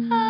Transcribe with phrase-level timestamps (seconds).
[0.00, 0.21] Ah.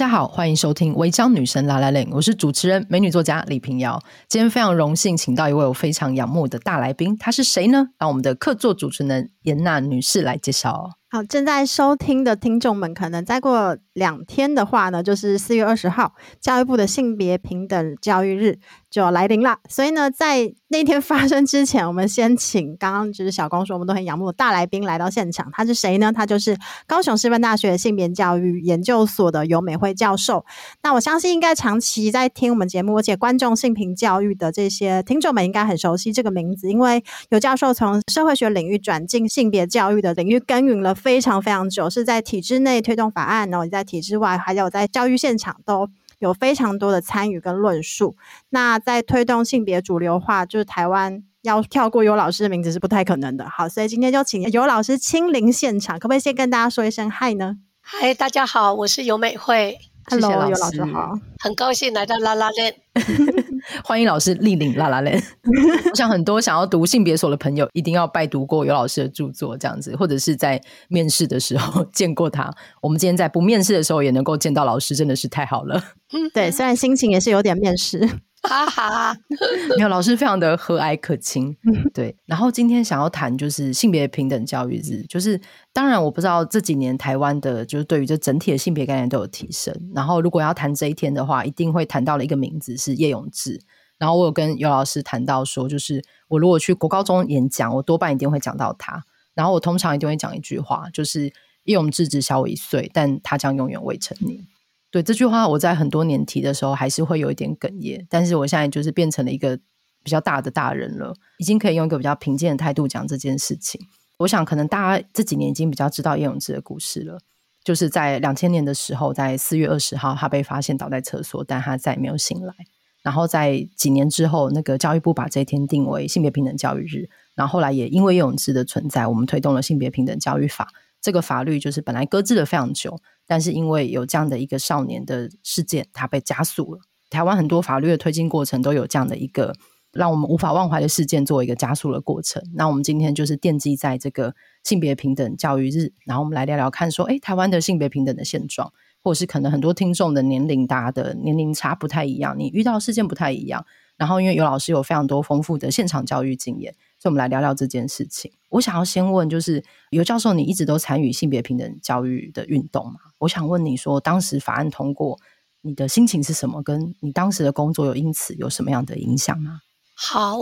[0.00, 4.02] 大家好，欢迎收听《违章女神》来来来》，我是主持人美女作家李平瑶。
[4.28, 7.88] 今天非常荣幸，请到一位我非常仰慕的大来宾，她是谁呢？
[7.98, 10.92] 让我们的客座主持人严娜女士来介绍。
[11.10, 19.58] 好，正在收听的听众们，可能再过两天的话呢，就是四月二十号，教育部的性别平等教育日就要来临了。
[19.68, 25.50] 所以呢，在那天发生之前，我们先请刚刚就是小公说我们都很仰慕的大来宾来到现场。
[25.52, 26.10] 他是谁呢？
[26.10, 26.56] 他就是
[26.86, 30.46] 高雄师范大学性别教育研究所的尤美惠教授。
[30.82, 45.88] 那我相信应该长期在听我们节目，而且关注性平教育的这些听众们应该很熟悉这个名字，因为游教授从社会学领域转进性别教育的领域耕耘了非常非常久，是在体制内推动法案，然后也在体制外，还有在教育现场都
[46.20, 48.14] 有非常多的参与跟论述。
[48.50, 53.48] 那在推动性别主流化，就是台湾要跳过尤老师的名字是不太可能的。
[53.50, 57.56] 好，所以今天就请尤老师亲临现场，可不可以先跟大家说一声嗨呢？
[57.80, 59.76] 嗨，大家好，我是尤美惠。
[60.10, 62.74] Hello，游老师好，很高兴来到 lalaLand。
[63.84, 65.22] 欢迎老师莅临 lalaLand。
[65.88, 72.52] 我想很多想要读性别所的朋友，一定要拜读过尤老师的著作，这样子，或者是在面试的时候见过他。
[72.82, 75.80] 我们今天在不面试的时候也能够见到老师，真的是太好了。
[76.12, 78.08] 嗯对，虽然心情也是有点面试。
[78.42, 79.16] 哈哈，
[79.76, 81.56] 没有老师非常的和蔼可亲，
[81.92, 82.16] 对。
[82.24, 85.38] 然后今天想要谈就是性别平等教育日，就是
[85.72, 89.74] 当然我不知道这几年台湾的，就是对于这整体的性别概念都有提升。
[89.94, 93.60] 然后如果要谈这一天的话，一定会谈到了一个名字是叶永志。
[93.98, 99.04] 然后我有跟尤老师谈到说，就是我如果去国高中演讲，我多半一定会讲到他。
[99.34, 101.24] 然后我通常一定会讲一句话，就是
[101.64, 104.46] 叶永志只小我一岁，但他将永远未成年。
[104.90, 108.04] 对，这句话，我在很多年提的时候，还是会有一点哽咽。
[108.10, 109.56] 但是我现在就是变成了一个
[110.02, 113.80] 比较大的大人了，已经可以用一个比较平静的态度讲这件事情。
[114.18, 117.20] 我想，可能大家这几年已经比较知道叶永志的故事了。
[117.62, 122.54] 就是在两千年的时候，在四月二十号，他被发现倒在厕所，但他再也没有醒来。
[123.02, 127.08] 然后在几年之后，那个教育部把这一天定为性别平等教育日。
[127.34, 130.68] 然后后来也因为叶永志的存在，我们推动了性别平等教育法。
[131.00, 133.00] 这个法律就是本来搁置的非常久。
[133.26, 136.80] 但是因为有这样的一个少年的事件，它被加速了。
[137.10, 139.54] 台湾很多法律的推进过程都有这样的一个
[139.92, 142.42] 让我们无法忘怀的事件，作为一个加速的过程。
[142.54, 144.34] 那我们今天就是奠基在这个
[144.64, 148.72] 性别平等教育日，然后我们来聊聊看，说，诶，台湾的性别平等的现状，
[149.02, 153.64] 或者是可能很多听众的年龄大的年龄差不太一样，你遇到事件不太一样。
[153.96, 156.74] 然后因为游老师有非常多丰富的现场教育经验。
[157.02, 158.30] 所以，我们来聊聊这件事情。
[158.50, 163.00] 我想要先问，就是游教授，你一直都参与性别平等教育的运动吗？
[163.16, 165.18] 我想问你说，当时法案通过，
[165.62, 166.62] 你的心情是什么？
[166.62, 169.62] 跟你当时的工作有因此有什么样的影响吗？
[169.94, 170.36] 好，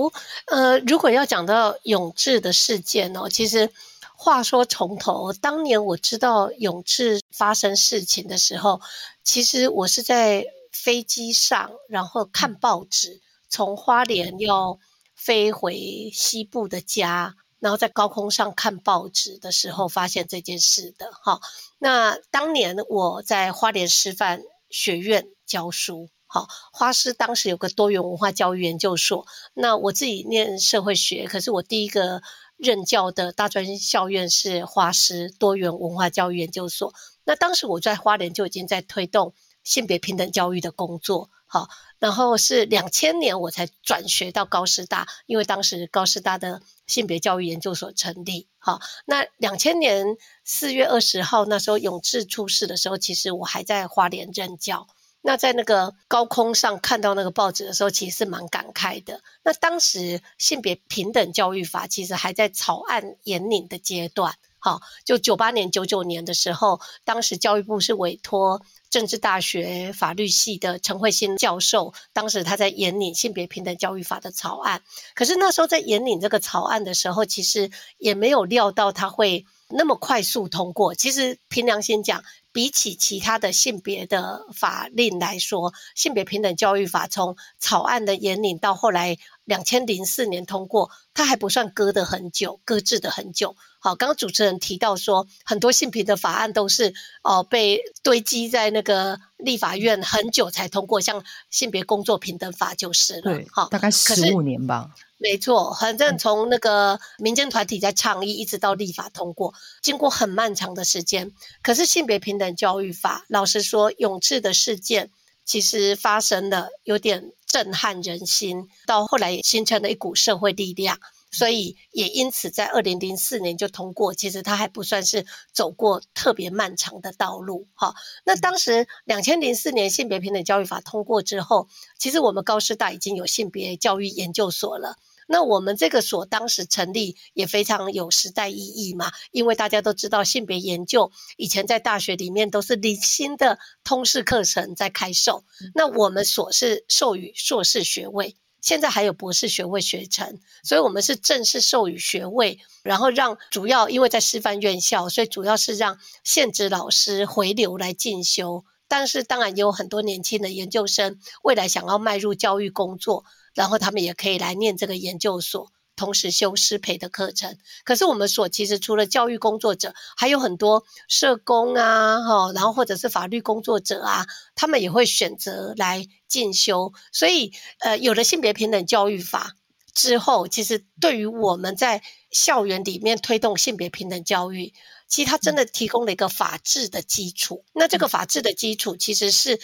[0.47, 3.71] 呃，如果要讲到永志的事件哦，其实
[4.17, 8.81] 话说从头，当年我知道永志发生事情的时候，
[9.23, 14.81] 其实我是在飞机上，然后看报纸，从花莲要。
[15.19, 21.41] 飞回西部的家，然后在高空上看报纸的时候，发现这件事的哈。
[21.79, 29.27] 那当年我在花莲师范学院教书，哈，花师当时有个多元文化教育研究所。
[29.55, 32.23] 那我自己念社会学，可是我第一个
[32.57, 36.95] 任教的大专校院是花师多元文化教育研究所。
[37.25, 39.35] 那当时我在花莲就已经在推动
[39.65, 41.69] 性别平等教育的工作，好。
[41.99, 48.47] 然后是两千年我才转学到高师大，因为当时高师大的性别教育研究所成立。
[48.59, 54.87] 好，那两千年四月二十号那时候永志出事的时候，其实我还在花莲任教。
[55.23, 59.21] 那在那个高空上看到那个报纸的时候，其实是蛮感慨的。
[59.43, 64.37] 那当时性别平等教育法其实还在草案研拟的阶段。
[64.61, 74.83] 好，就九八年、九九年的时候，当时教育部是委托政治大学法律系的陈慧欣教授，当时他在研拟性别平等教育法的草案。
[75.15, 80.95] 可是那时候在研拟这个草案的时候，其实也没有料到他会那么快速通过。
[80.95, 93.57] 其实凭良心讲，比起其他的性别的法令来说，性别平等教育法从草案的研拟到后来两千零四年通过，它还不算搁得很久，搁置的很久。
[93.81, 96.91] 好，刚刚主持人提到说，很多性平的法案都是
[97.23, 103.41] 哦、呃、被堆积在那个立法院很久才通过，像性别工作平等法就是了。
[103.51, 104.91] 好，大概十五年吧。
[105.17, 111.33] 没错，反正从那个民间团体在倡议，一直到立法通过，经过很漫长的时间。
[111.63, 115.11] 可是性别平等教育法，老实说，永志的事件
[115.49, 121.01] 其实发生了，有点震撼人心，到后来也形成了一股社会力量。
[121.31, 124.13] 所以也因此，在二零零四年就通过。
[124.13, 127.95] 其实它还不算是走过特别漫长的道路，哈。
[128.25, 131.67] 那当时两千零四年性别平等教育法通过之后，
[131.99, 134.97] 其实我们高师大已经有性别教育研究所了。
[135.29, 145.45] 那我们这个所当时成立也非常有时代意义嘛，因为大家都知道性别研究以前在大学里面都是零星的通识课程在开授，
[145.75, 148.35] 那我们所是授予硕士学位。
[148.61, 158.65] 现在还有博士学位学程，所以我们是正式授予学位，然后让主要因为在师范院校，所以主要是让现职老师回流来进修。
[158.89, 163.25] 但是当然也有很多年轻的研究生未来想要迈入教育工作，
[163.59, 165.71] 然后他们也可以来念这个研究所。
[165.97, 174.25] 同时修师培的课程，可是我们所其实除了教育工作者，还有很多社工啊，哈，然后或者是法律工作者啊，
[174.55, 176.93] 他们也会选择来进修。
[177.11, 179.57] 所以，呃，有了性别平等教育法
[179.93, 182.01] 之后，其实对于我们在
[182.31, 184.73] 校园里面推动性别平等教育，
[185.09, 187.65] 其实它真的提供了一个法治的基础。
[187.75, 189.59] 那这个法治的基础其实是。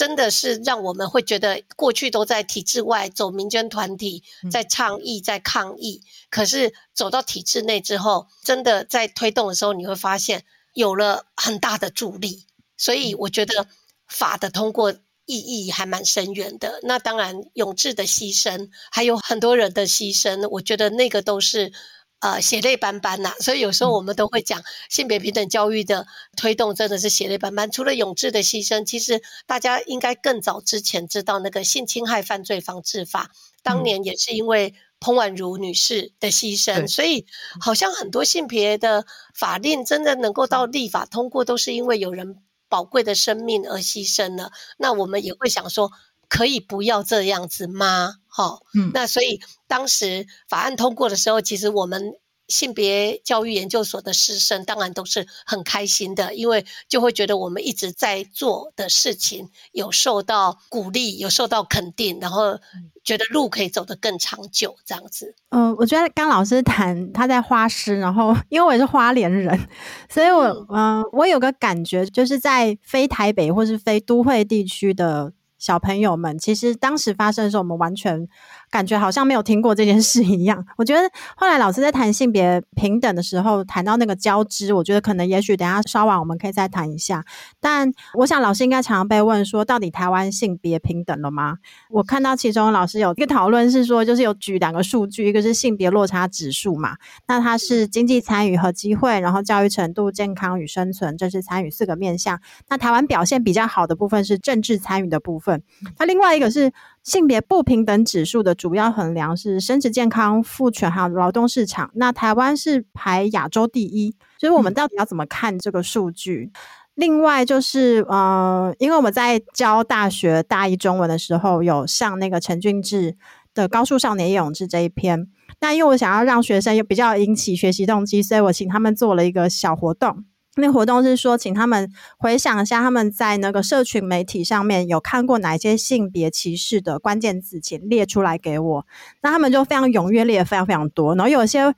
[0.00, 6.00] 真的是让我们会觉得，过去都在体制外走民间团体，在倡议、在抗议。
[6.30, 12.46] 可是走到体制内之后，真的在推动的时候，你会发现有了很大的助力。
[12.78, 13.66] 所以我觉得
[14.08, 14.90] 法的通过
[15.26, 16.80] 意义还蛮深远的。
[16.82, 21.74] 那当然，永志的牺牲，还有很多人的牺牲，我觉得那个都是。
[22.20, 26.06] 呃，血泪斑斑呐、啊，所以有时候我们都会讲性别平等教育的
[26.36, 27.70] 推动真的是血泪斑斑。
[27.70, 33.30] 除了永志的牺牲，其实大家应该更早之前知道那个性侵害犯罪防治法，
[33.62, 37.26] 当年也是因为彭婉如女士的牺牲，嗯、所以
[37.60, 42.36] 好像很多性别的法令真的能够到立法通过，都是因为有人
[42.68, 44.52] 宝贵的生命而牺牲了。
[44.76, 45.90] 那我们也会想说。
[46.32, 48.19] 可以不要这样子吗？
[48.30, 52.14] 哈，嗯，那所以当时法案通过的时候，其实我们
[52.48, 62.58] 性别教育研究所的师生当然都是很开心的，因为就会觉得我们一直在做的事情有受到鼓励，有受到肯定，然后
[63.04, 65.36] 觉得路可以走得更长久，这样子。
[65.50, 69.68] 嗯、呃，我觉得刚老师谈他在花师，然后因为我也是花莲人，
[70.08, 75.32] 所以我嗯、呃，我有个感觉，就是在非台北或是非都会地区的。
[75.60, 78.26] 小朋友们，其实当时发生的时候，我们完全
[78.70, 80.64] 感觉好像没有听过这件事一样。
[80.78, 87.24] 我觉得后来老师在谈性别平等的时候，谈到那个交织，我觉得可能也许等下稍晚我们可以再谈一下。
[87.60, 91.56] 但我想老师应该常常被问说，到底台湾性别平等了吗？
[91.90, 102.40] 我看到其中老师有一个讨论是说，就是有举两个数据，一个是性别落差指数嘛，那它是经济参与和机会，然后教育程度、健康与生存，这是参与四个面向。
[102.68, 105.62] 那台湾表现比较好的部分是政治参与的部分。
[105.98, 111.90] 那另外一个是性别不平等指数的主要衡量是生殖健康、父权还有劳动市场。
[111.94, 116.52] 那台湾是排亚洲第一，所以我们到底要怎么看这个数据？
[116.94, 123.16] 另外就是，呃，因为我们在教大学大一中文的时候，有上那个陈俊志
[123.54, 125.26] 的《高速少年叶永志》这一篇。
[125.60, 130.24] 那因为我想要让学生有比较引起学习动机，所以我请他们做了一个小活动。
[130.56, 131.88] 那活动是说，请他们
[132.18, 138.86] 回想一下他们在那个社群媒体上面有看过哪些性别歧视的关键字，请列出来给我。
[139.22, 141.14] 那他们就非常踊跃列，非常非常多。
[141.14, 141.72] 然后有些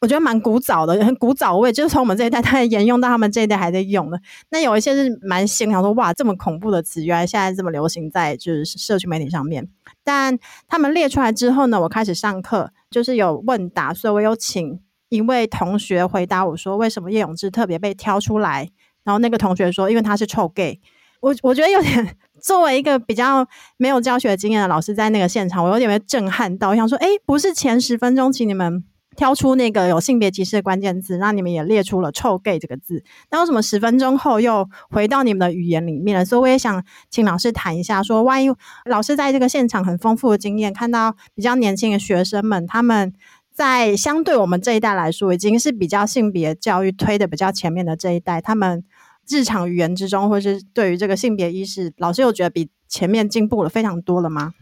[0.00, 4.20] 我觉得蛮古早的，很古早味，就是从我们这一代它沿用到他们这一代还在用的。
[4.50, 9.68] 那有一些是蛮新，想说哇，这么恐怖的词，原来现在这么流行在就是社群媒体上面。
[10.02, 14.80] 但他们列出来之后呢，我开始上课，就是有问答，所以我有请。
[15.08, 18.68] 一位同学回答我说：“为什么叶永志特别被挑出来？”
[19.04, 20.80] 然后那个同学说：“因为他是臭 gay。”
[21.20, 23.46] 我我觉得有点 作为一个比较
[23.78, 26.70] 没有教学经验的老师，在那个现场，我有点被震撼到。
[26.70, 28.84] 我想说：“诶，不是前十分钟请你们
[29.16, 33.02] 挑出那个有性别歧视的关键字，那你们也列出了“臭 gay” 这个字。
[33.30, 36.24] 那为什么十分钟后又回到你们的语言里面了？
[36.24, 38.52] 所以我也想请老师谈一下，说万一
[38.84, 43.14] 老师在这个现场很丰富的经验，看到比较年轻的学生们，他们
[43.56, 48.84] 在相对我们这一代来说，已经是比较性别教育推的比较前面的这一代，他们
[49.26, 54.52] 日常语言之中，或是对于这个性别意识，老师有觉得比前面进步了非常多了吗？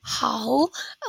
[0.00, 0.46] 好，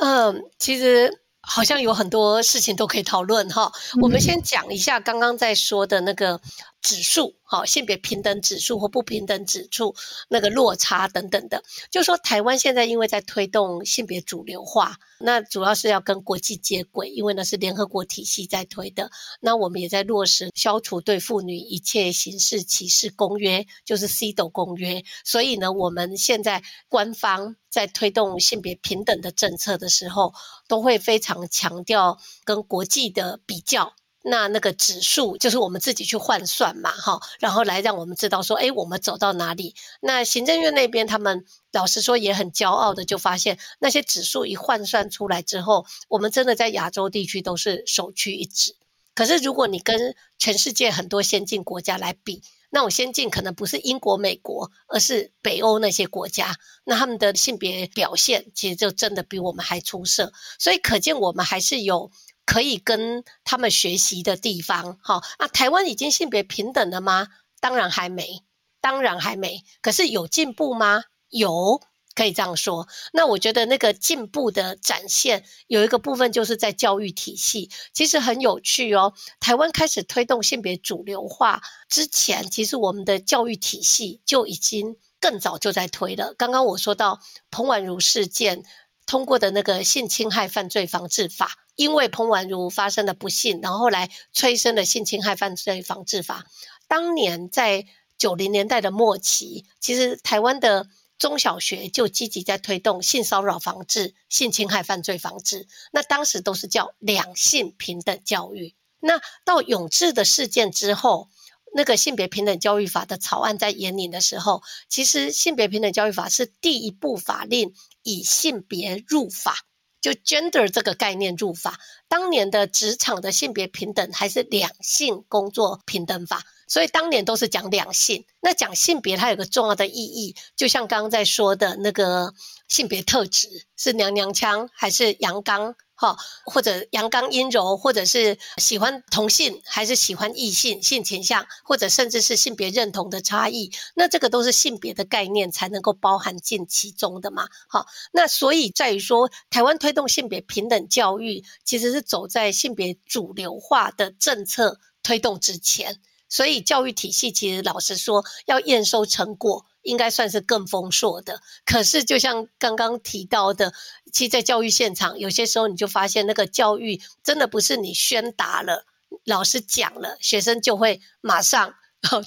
[0.02, 1.18] 嗯，其实。
[1.42, 3.72] 好像有很多事情都可以讨论哈。
[4.02, 6.38] 我们先讲一下刚刚在说的那个
[6.82, 9.94] 指数，哈，性别平等指数或不平等指数
[10.28, 11.62] 那个落差等等的。
[11.90, 19.10] 就是说，台湾现在因为在推动性别主流化，那主要是要跟国际接轨，因为那是联合国体系在推的。
[19.40, 25.04] 那我们也在落实消除对妇女一切形式歧视公约，就是 CEDAW 公约。
[25.24, 27.56] 所以呢，我们现在官方。
[27.70, 30.34] 在推动性别平等的政策的时候，
[30.66, 33.94] 都会非常强调跟国际的比较。
[34.22, 39.74] 那那个指数就是我们自己去换算嘛，哈，然后来让我们知道说，诶，我们走到哪里。
[40.00, 48.76] 那行政院那边他们老实说也很骄傲的，就发现那些指数一换算出来之后，我们真的在亚洲地区都是首屈一指。
[49.14, 56.54] 可是如果你跟全世界很多先进国家来比，那种先进可能不是英国、美国，而是北欧那些国家。
[56.84, 62.12] 那他们的性别表现其实就真的比我们还出色，所以可见我们还是有
[62.50, 64.98] 可以跟他们学习的地方。
[65.04, 67.28] 哈，那台湾已经性别平等了吗？
[67.60, 68.42] 当然还没，
[68.80, 69.62] 当然还没。
[69.80, 71.04] 可是有进步吗？
[71.28, 71.80] 有。
[72.12, 79.14] 可以这样说，那我觉得那个进步的展现有一个部分就是在教育体系，其实很有趣哦。
[79.38, 86.34] 台湾开始推动性别主流化之前，其实我们的教育体系就已经更早就在推了。
[86.36, 88.64] 刚刚我说到彭婉如事件
[89.10, 96.46] 通过的那个性侵害犯罪防治法，因为彭婉如发生了不幸，然后后来催生了性侵害犯罪防治法。
[96.86, 97.86] 当年在
[98.16, 100.86] 九零年代的末期，其实台湾的
[101.18, 108.76] 中小学就积极在推动性骚扰防治、性侵害犯罪防治，那当时都是叫两性平等教育。
[109.00, 111.28] 那到永志的事件之后，
[111.74, 119.58] 那个性别平等教育法的草案在研拟的时候，其实性别平等教育法是第一部法令以性别入法，
[120.00, 121.78] 就 gender 这个概念入法。
[122.08, 126.42] 当年的职场的性别平等还是两性工作平等法。
[126.66, 132.32] 所以当年都是讲两性，那讲性别它有个重要的意义，就像刚刚在说的那个
[132.68, 136.16] 性别特质是娘娘腔还是阳刚，哈，
[136.46, 156.00] 或者阳刚阴柔，或者是喜欢同性还是喜欢异性性倾向，或者甚至是性别认同的差异，那这个都是性别的概念才能够包含进其中的嘛，好，那所以在于说，台湾推动性别平等教育，其实是走在性别主流化的政策推动之前。
[156.30, 161.40] 所以教育体系其实老实说，要验收成果，应该算是更丰硕的。
[161.64, 163.72] 可是就像刚刚提到的，
[164.12, 168.86] 其实在教育现场，有些时候你就发现，那个教育真的不是你宣达了，
[169.24, 171.74] 老师讲了，学生就会马上。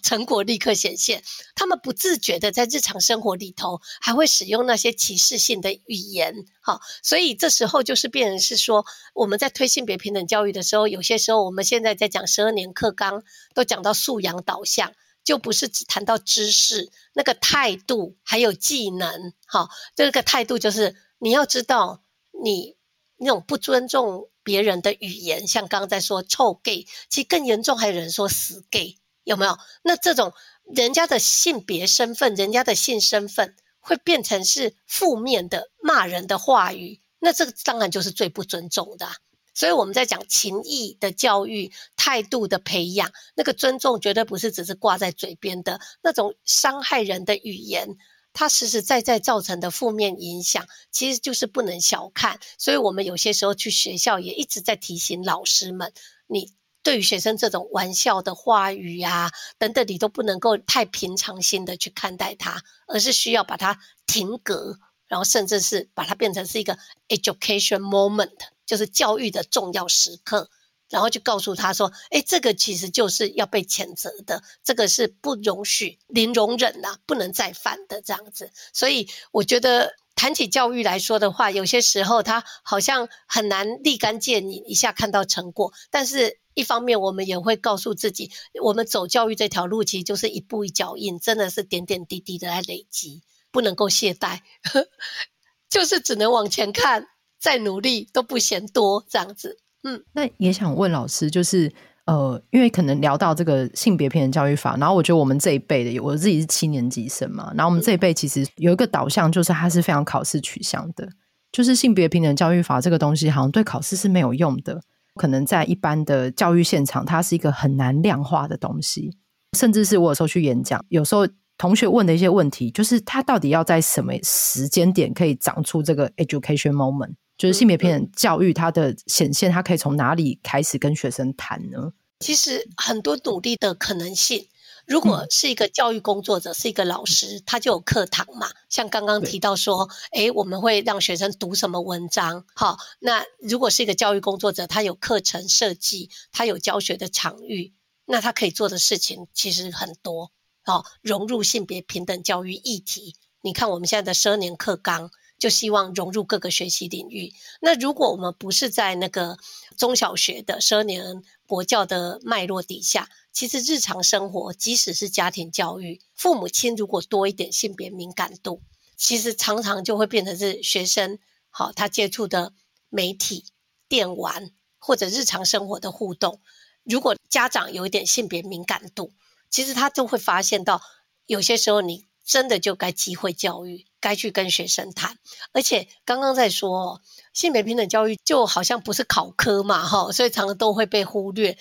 [0.03, 1.23] 成果立刻显现，
[1.55, 13.23] 他们不自觉的在日常生活里头还会使用那些歧视性的语言，好，所以这时候就是变成是说，我们在推性别平等教育的时候，有些时候我们现在在讲十二年课纲，
[13.55, 22.03] 都讲到素养导向，就不是只谈到知识，那个态度还有技能，好，这个态度就是你要知道，
[22.43, 22.75] 你
[23.17, 28.97] 那种不尊重别人的语言，像刚刚在说臭 gay，其实更严重，还有人说死 gay。
[29.23, 29.57] 有没有？
[29.83, 30.33] 那这种
[30.65, 39.07] 人家的性别身份，人家的性身份，会变成是负面的骂人的话语，那这个当然就是最不尊重的。
[39.53, 47.97] 所以我们在讲情谊的教育、态度的培养，那个尊重绝对不是只是挂在嘴边的，那种伤害人的语言，
[48.33, 52.39] 它实实在在造成的负面影响，其实就是不能小看。
[52.57, 55.93] 所以我们有些时候去学校也一直在提醒老师们，
[56.27, 56.53] 你。
[56.85, 68.33] 对于学生这种玩笑的话语啊等等，你都不能够太平常心的去看待他，而是需要把它停格，然后甚至是把它变成是一个 education moment，
[68.65, 70.49] 就是教育的重要时刻，
[70.89, 79.93] 然后就告诉他说：“哎，这个其实就是要被谴责的，这个是不容许、零容忍呐、不能再犯的这样子。”所以我觉得。
[80.15, 85.73] 谈起教育来说的话，有些时候他好像很难立竿见影一下看到成果。
[85.89, 94.41] 但是，一方面我们也会告诉自己，我们走教育这条路，其实就是一步一脚印，真的是点点滴滴的来累积，不能够懈怠，
[95.67, 97.07] 就是只能往前看，
[97.43, 99.57] 再努力都不嫌多这样子。
[99.83, 101.69] 嗯，那也想问老师，就是
[102.05, 111.05] 呃，因为可能聊到这个性别平等教育法，然后我觉得我们这一辈的，我自己是七年级生嘛，然后我们这一辈其实有一个导向，就是它是非常考试取向的，
[111.51, 114.81] 就是性别平等教育法这个东西，好像对考试是没有用的。
[115.15, 119.17] 可能在一般的教育现场，它是一个很难量化的东西，
[119.57, 131.93] 甚至是我有时候去演讲，有时候同学问的一些问题，就是他到底要在什么时间点可以长出这个 education moment，就是性别平等教育它的显现，它可以从哪里开始跟学生谈呢？
[132.19, 134.47] 其实很多努力的可能性。
[134.85, 138.49] 如果是一个教育工作者，嗯、是一个老师，他就有课堂嘛。
[138.67, 142.45] 像刚刚提到说，哎，我们会让学生读什么文章？
[142.53, 147.73] 好，那如果是一个教育工作者，他有课程设计，他有教学的场域，
[148.05, 150.31] 那他可以做的事情其实很多。
[150.63, 153.15] 好，融入性别平等教育议题。
[153.41, 155.11] 你看我们现在的十二年课纲，
[155.43, 157.33] 就希望融入各个学习领域。
[157.59, 159.37] 那如果我们不是在那个
[159.75, 168.61] 中小学的十二年国教的脉络底下，其实日常生活，即使是家庭教育，父母亲如果多一点性别敏感度，
[168.95, 171.19] 其实常常就会变成是学生
[171.49, 172.53] 好他接触的
[172.87, 173.43] 媒体、
[173.89, 176.39] 电玩或者日常生活的互动。
[176.85, 179.11] 如果家长有一点性别敏感度，
[179.49, 180.81] 其实他就会发现到，
[181.25, 185.17] 有些时候你真的就该机会教育，该去跟学生谈。
[185.51, 187.01] 而且刚刚在说
[187.33, 191.57] 性别平等教育，就好像不是考科嘛，哈，所以常常都会被忽略。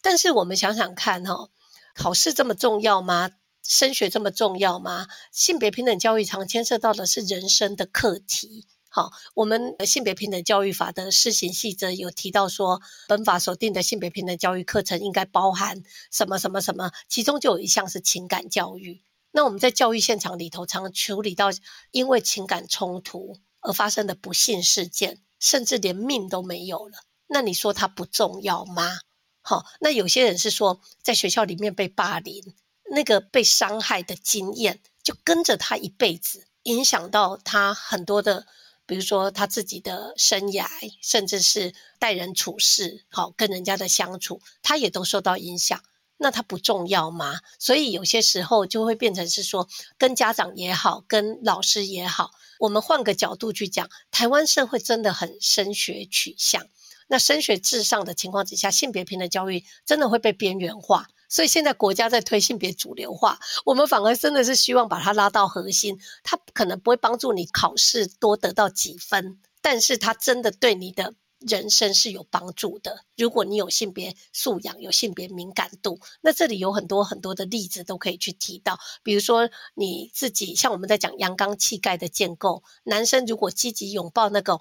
[0.00, 1.48] 但是我们想想看，哈，
[1.94, 3.30] 考试这么重要吗？
[3.66, 5.08] 升学这么重要吗？
[5.32, 8.66] 性别平等教育常牵涉到的是人生的课题。
[8.90, 19.02] 好，我们性别平等教育法的施行细则有提到说，本法所定的性别平等教育课程应该包含什么什么什么，其中就有一项是情感教育。
[19.36, 21.48] 那我们在教育现场里头，常处理到
[21.90, 26.98] 因为情感冲突而发生的不幸事件，甚至连命都没有了。
[27.26, 29.00] 那你说它不重要吗？
[29.42, 32.54] 好，那有些人是说，在学校里面被霸凌，
[32.92, 38.46] 那个被伤害的经验就跟着他一辈子，影响到他很多的，
[38.86, 40.68] 比如说他自己的生涯，
[41.02, 45.82] 甚至是待人处事，好，跟人家的相处，他也都受到影响。
[46.16, 47.40] 那它不重要吗？
[47.58, 56.66] 所以有些时候就会变成是说，跟家长也好，跟老师也好，我们换个角度去讲，台湾社会真的很升学取向。
[57.08, 61.08] 那升学至上的情况之下，性别平等教育真的会被边缘化。
[61.28, 65.98] 所以现在国家在推性别主流化，我们反而真的是希望把它拉到核心。
[66.22, 71.14] 它可能不会帮助你考试多得到几分，但是它真的对你的
[71.46, 73.04] 人生是有帮助的。
[73.16, 78.78] 如果你有性别素养，有性别敏感度，那这里有很多很多的例子都可以去提到。
[79.02, 84.58] 比如说你自己，像我们在讲阳刚气概的建构，男生如果积极拥抱那个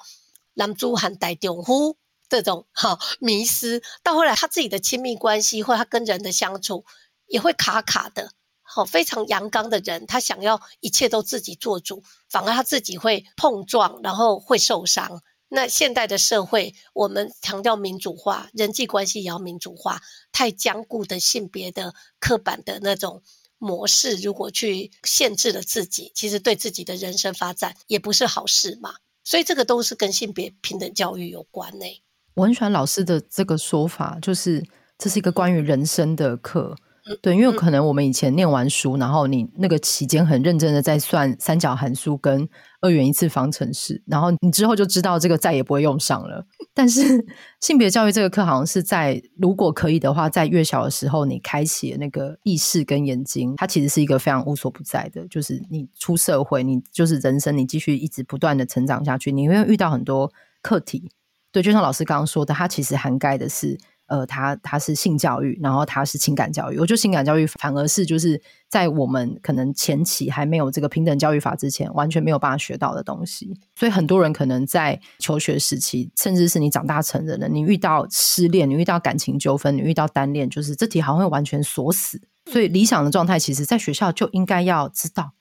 [0.54, 1.98] 男子汉带丈夫。
[2.30, 6.84] 这种哈迷思，到后来他自己的亲密关系或他跟人的相处
[7.28, 8.32] 也会卡卡的。
[8.64, 15.22] 好，非常阳刚的人，他想要一切都自己做主，反而他自己会碰撞，然后会受伤。
[15.56, 20.02] 那现代的社会，我们强调民主化，人际关系也要民主化。
[20.32, 23.22] 太僵固的性别的刻板的那种
[23.60, 28.96] 模式，如果去限制了自己，其实对自己的人生发展也不是好事嘛。
[29.24, 31.86] 所以这个都是跟性别平等教育有关呢。
[32.34, 34.66] 我很喜欢老师的这个说法，就是
[34.98, 36.76] 这是一个关于人生的课。
[37.22, 42.48] 对，因为可能我们以前念完书，然后你那个期间很认真的在算三角函数跟
[42.80, 46.46] 二元一次方程式，然后你之后就知道这个再也不会用上了。
[46.74, 47.26] 但是
[47.60, 55.28] 性别教育这个课好像是在如果可以的话，在越小的时候你开启那个意识跟眼睛，它其实是一个非常无所不在的。
[55.28, 61.12] 就是你出社会，你就是人生，你继续一直不断的成长下去，你会遇到很多课题。
[61.52, 66.78] 对，就像老师刚刚说的，它其实涵盖的是，呃，它它是性教育，然后它是情感教育。
[66.78, 73.58] 我觉得情感教育反而是就是在我们可能前期还没有这个平等教育法之前，完全没有办法学到的东西。
[73.76, 82.22] 所以很多人可能在求学时期，甚至是你长大成人了，你遇到失恋，你遇到感情纠纷，你遇到单恋，就是这题好像会完全锁死。
[82.52, 85.32] 所以理想的状态，其实在学校就应该要知道，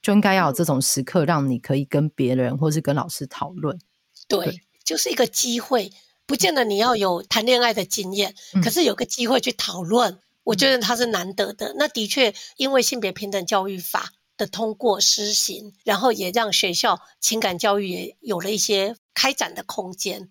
[0.00, 3.78] 就应该要有这种时刻，让你可以跟别人或是跟老师讨论。
[4.26, 4.46] 对。
[4.46, 5.90] 对就是一个机会，
[6.26, 11.74] 不见得你要有谈恋爱的经验，嗯、可是有个机会去讨论，嗯、我觉得它是难得的。
[11.78, 20.28] 那的确，因为性别平等教育法的通过施行，然后也让学校情感教育也有了一些开展的空间。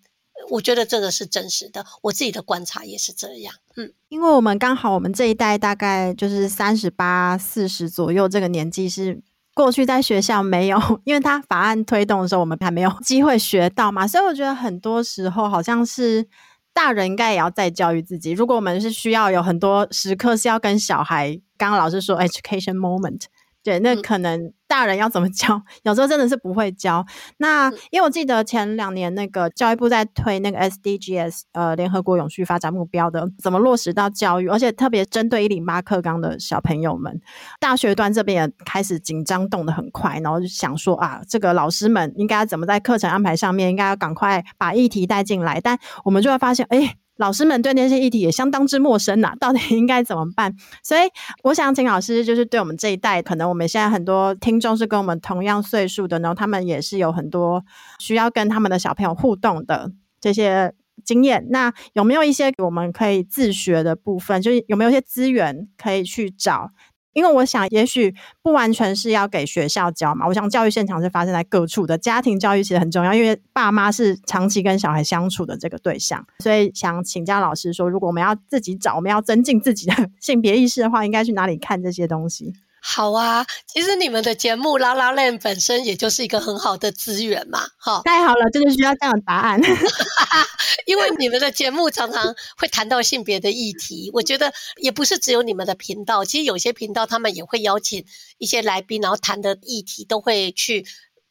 [0.50, 3.54] 我觉得这个是真实的，我自己的观察也是这样。
[3.76, 9.22] 嗯，因为我们刚好我们这一代大概就是三十八、四十左右这个年纪是。
[9.56, 16.28] 过去在学校没有， 因为他法案推动的时候，我们还没有 机会学到嘛，所以我觉得很多时候好像是
[16.74, 18.32] 大人应该也要再教育自己。
[18.32, 23.22] 如果我们是需要有很多时刻是要跟小孩，刚刚老师说 education moment。
[23.66, 25.60] 对，那可能大人要怎么教？
[25.82, 27.04] 有时候真的是不会教。
[27.38, 37.20] 那因为我记得前两年那个教育部在推那个 SDGs，呃，联合国永续发展目标的怎么落实到教育，而且特别针对一零八课纲的小朋友们，
[37.58, 45.60] 大学端这边也开始紧张，动得很快，然后就想说啊，这个老师们应该怎么在课程安排上面，应该要赶快把议题带进来。
[45.60, 46.96] 但我们就会发现，哎。
[47.16, 50.54] 老师们对那些议题也相当之陌生呐、到底应该怎么办？
[50.82, 51.00] 所以
[51.42, 57.64] 我想请老师，就是对我们这一代，可能我们现在很多听众是跟我们同样岁数的，然后他们也是有很多
[57.98, 60.74] 需要跟他们的小朋友互动的这些
[61.04, 61.46] 经验。
[61.50, 64.42] 那有没有一些我们可以自学的部分？
[64.42, 66.70] 就是有没有一些资源可以去找？
[67.16, 70.26] 因为我想，也许不完全是要给学校教嘛。
[70.26, 76.22] 我想，教育现场是发生在各处的，家庭教育其实很重要，因为爸妈是长期跟小孩相处的这个对象。
[76.40, 82.52] 所以，想请教老师说，如果我们要自己找，我们要增进自己的 性别意识的话，应该去哪里看这些东西？
[82.88, 89.60] 好啊，其实你们的节目《拉拉链》本身也就是一个很好的资源嘛，哈，太好了，就是需要这样的答案。
[90.86, 98.04] 因为你们的节目常常会谈到性别的议题，我觉得也不是只有你们的频道，其实有些频道他们也会邀请
[98.38, 100.86] 一些来宾，然后谈的议题都会去。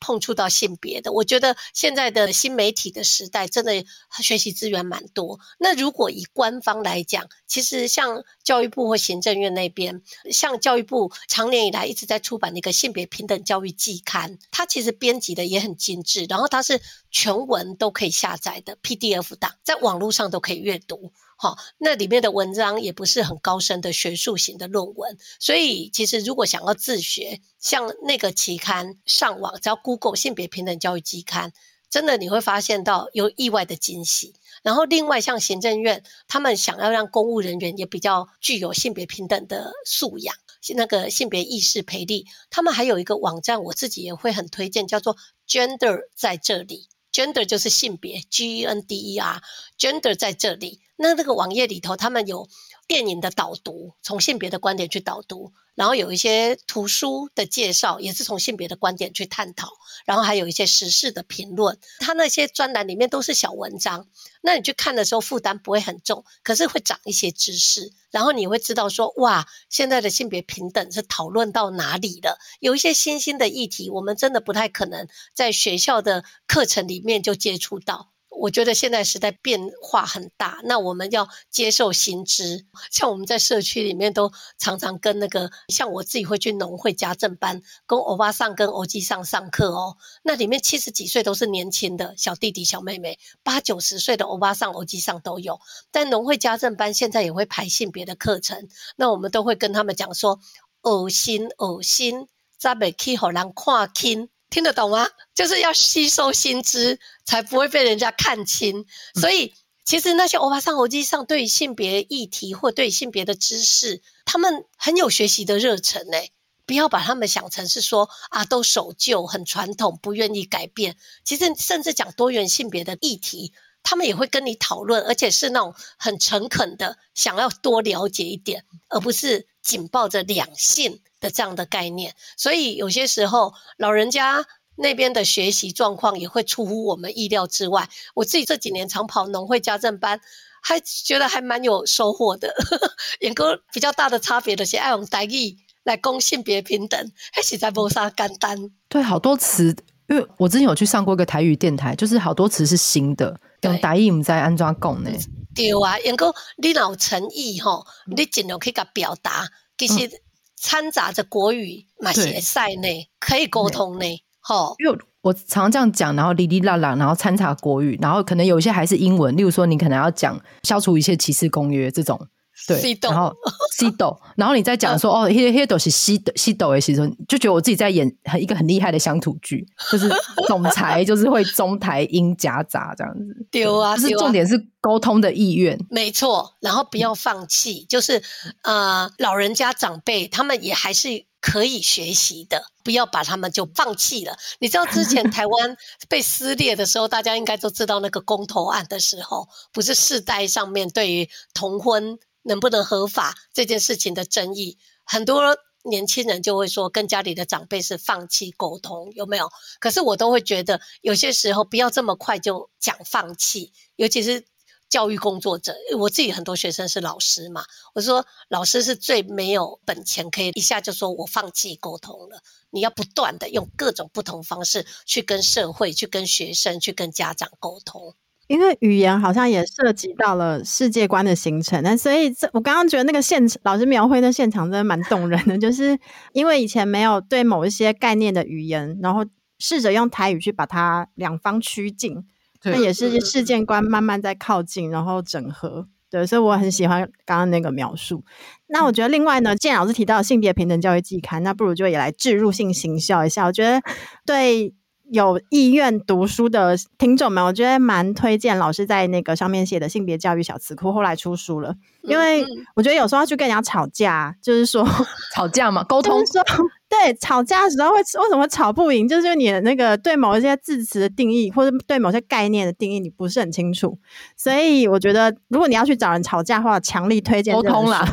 [0.05, 3.83] 碰触到性别的，我觉得现在的新媒体的时代，真的
[4.21, 5.39] 学习资源蛮多。
[5.57, 21.11] 那如果以官方来讲，其实像教育部或行政院那边，像教育部长年以来一直在出版那个性别平等教育季刊，它其实编辑的也很精致，然后它是全文都可以下载的 PDF 档，在网络上都可以阅读。
[21.37, 31.51] 好，那里面的文章也不是很高深的学术型的论文，所以其实如果想要自学，像那个期刊上网，只要 Google 性别平等教育期刊，
[31.89, 34.33] 真的你会发现到有意外的惊喜。
[34.63, 40.33] 然后另外像行政院，他们想要让公务人员也比较具有性别平等的素养，
[40.75, 45.17] 那个性别意识培力，他们还有一个网站，我自己也会很推荐，叫做
[45.47, 50.81] Gender 在这里，Gender 就是性别，G E N D E R，Gender 在这里。
[50.97, 52.49] 那这个网页里头，他们有
[52.87, 59.69] 电影的导读，从性别的观点去导读，然后有一些图书的介绍，也是从性别的观点去探讨，
[60.05, 61.77] 然后还有一些时事的评论。
[61.99, 64.07] 他那些专栏里面都是小文章，
[64.41, 72.39] 那你去看的时候负担不会很重，可是会长一些知识，然后你会知道说，哇，现在的性别平等是讨论到哪里了？
[72.59, 78.14] 有一些新兴的议题，我们真的不太可能在学校的课程里面就接触到。
[78.37, 82.65] 我觉得现在时代变化很大，那我们要接受新知。
[82.91, 89.97] 像我们在社区里面都常常跟那个，像我自己会去农会家政班，跟欧巴桑跟欧吉桑上课哦。
[90.23, 95.59] 那里面七十几岁都是年轻的小弟弟小妹妹，八九十岁的欧巴桑欧吉桑都有。
[95.91, 98.67] 但农会家政班现在也会排性别的课程，
[98.97, 100.39] 那我们都会跟他们讲说，
[100.81, 104.29] 恶心恶心，再袂去互人看轻。
[104.49, 105.07] 听得懂吗？
[105.33, 108.85] 就是要吸收新知，才不会被人家看轻。
[109.19, 109.53] 所以，
[109.83, 116.31] 其实那些欧巴桑、欧吉桑对于性别议题或对于性别的知识，他们很有学习的热忱诶。
[116.67, 120.97] 不要把他们想成是说啊，都守旧、很传统、不愿意改变。
[121.23, 123.53] 其实，甚至讲多元性别的议题，
[123.83, 131.01] 他们也会跟你讨论，而且是那种很诚恳的，想要多了解一点，而不是紧抱着两性。
[131.25, 137.89] 的这样的概念，所以有些时候老人家那边的学习状况也会出乎我们意料之外。
[138.13, 140.21] 我自己这几年常跑农会家政班，
[140.61, 142.53] 还觉得还蛮有收获的。
[143.21, 148.69] 演哥比较大的差别的是爱用台语来攻性别平等，还是在无啥简单。
[148.87, 149.75] 对，好多词，
[150.07, 155.09] 因为我之前有去上过一个台语电台，就是好多词是新的，用台语唔知安装供呢？
[155.55, 160.19] 对啊，演哥你老诚意吼，你尽量去甲表达，其实、嗯。
[160.55, 164.05] 掺杂着国语，嘛些赛内可以沟通呢，
[164.39, 164.75] 吼。
[164.79, 172.27] 因为我常常这样讲，然后哩哩啦啦，然后掺杂国语，然后可能有一些还是英文，例如说你可能要讲消除一切歧视公约这种。
[172.67, 173.33] 对，然后
[173.77, 180.09] 西斗，然后你再讲说哦，黑黑斗是西斗西斗的时候，就觉得我自己在演很一个很厉害的乡土剧，就是
[180.47, 183.47] 总裁就是会中台音夹杂这样子。
[183.51, 186.55] 丢啊，就是重点是沟通的意愿，没错。
[186.61, 188.23] 然后不要放弃，就是
[188.63, 194.37] 呃，老人家长辈他们也还是可以学习的，不要把他们就放弃了。
[194.59, 202.17] 你知道之前台湾 被撕裂的时候，大家应该都知道那个公投案的时候，不是世代上面对于同婚。
[202.45, 209.49] 能不能合法这件事情的争议，很多年轻人就会说跟家里的长辈是放弃沟通，有没有？
[209.79, 214.45] 可是我都会觉得有些时候不要这么快就讲放弃，尤其是
[214.89, 228.15] 教育工作者，我自己很多学生是老师嘛，我说老师是最没有本钱可以一下就说我放弃沟通了，你要不断的用各种不同方式去跟社会、去跟学生、去跟家长沟通。
[228.47, 235.97] 因为语言好像也涉及到了世界观的形成，那所以这我刚刚觉得那个现场老师描绘的现场真的蛮动人的， 就是
[236.33, 239.25] 因为以前没有对某一些概念的语言，然后
[239.57, 242.23] 试着用台语去把它两方趋近，
[242.63, 245.87] 那也是世界观慢慢在靠近，然后整合。
[246.11, 248.23] 对，所以我很喜欢刚刚那个描述。
[248.67, 253.45] 那我觉得另外呢，既然老师提到性别平等教育季刊，那不如就也来置入性行销一下。
[253.45, 253.81] 我觉得
[254.23, 254.75] 对。
[255.11, 261.75] 有意愿读书的听众们，我觉得蛮推荐老师在那个上面写的性别教育小词库，后来出书了。
[262.01, 264.87] 因为我觉得有时候要去跟人家吵架，就是说
[265.33, 266.43] 吵架嘛，沟通说
[266.87, 269.07] 对，吵架的时候会为什么吵不赢？
[269.07, 273.97] 就是你的那个对某一些字词的定义，或者对某些概念的定义，你不是很清楚。
[274.37, 278.07] 所以我觉得，如果你要去找人吵架的话，强力推荐沟通啦。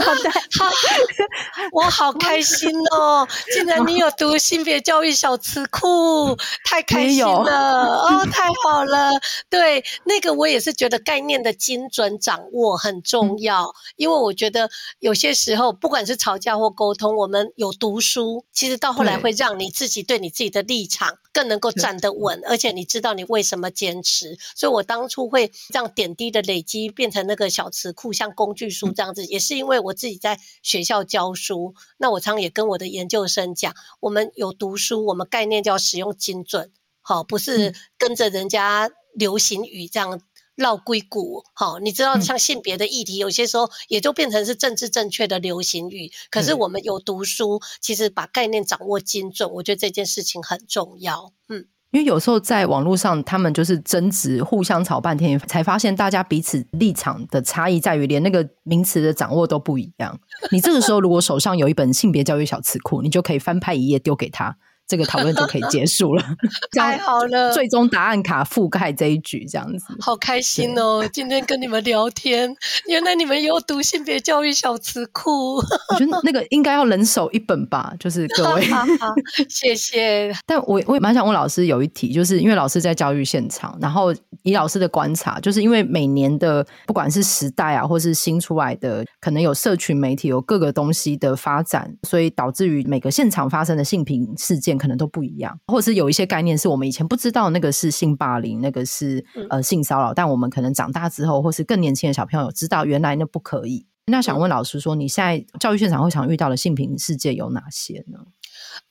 [0.00, 0.70] 好的，好，
[1.72, 3.26] 我好开心哦！
[3.52, 9.10] 竟然你有读性别教育小词库， 太开心了哦，太好了。
[9.50, 24.38] 对，那个我也是觉得概念的精准掌握很重要，嗯、因为我觉得有些时候不管是吵架或沟通，我们有读书，其实到后来会让你自己对你自己的立场更能够站得稳，而且你知道你为什么坚持。
[24.56, 29.89] 所以我当初会这样点滴的累积变成那个小词库，像工具书这样子，嗯、也是因为我。
[29.90, 40.20] 我自己在学校教书，那我常也跟我的研究生讲，我们有读书，我们概念就要使用精准，好，不是跟着人家流行语这样
[40.54, 51.66] 绕硅谷，好，你知道像性别的议题，有些时候也就变成是政治正确的流行语，可是我们有读书，其实把概念掌握精准，我觉得这件事情很重要，嗯。
[51.90, 60.18] 因为有时候在网络上，他们就是争执，互相吵半天，才发现大家彼此立场的差异在于连那个名词的掌握都不一样。
[60.52, 64.56] 你这个时候如果手上有一本性别教育小词库，你就可以翻拍一页丢给他。
[64.90, 66.24] 这个讨论就可以结束了，
[66.76, 67.52] 太好了！
[67.52, 71.08] 最终答案卡覆盖这一局，这样子，好开心哦！
[71.12, 72.52] 今天跟你们聊天，
[72.88, 78.66] 原来你们有读性别教育小词库，我觉得那个应该要人手一本吧，就是各位，
[79.48, 80.32] 谢谢。
[80.44, 94.79] 但我我也蛮想问老师有一题，就是因为老师在教育现场，然后以老师的观察，就是因为每年的不管是时代啊，或是新出来的，可能有社群媒体有各个东西的发展，所以导致于每个现场发生的性平事件。
[94.80, 103.84] 可能都不一样，或者是有一些概念是我们以前不知道，那个是性霸凌，那个是呃性骚扰，但我们可能长大之后，或是更年轻的小朋友知道，原来那不可以。
[104.06, 108.18] 那想问老师说，你现在教育现场会常遇到的性平世界有哪些呢？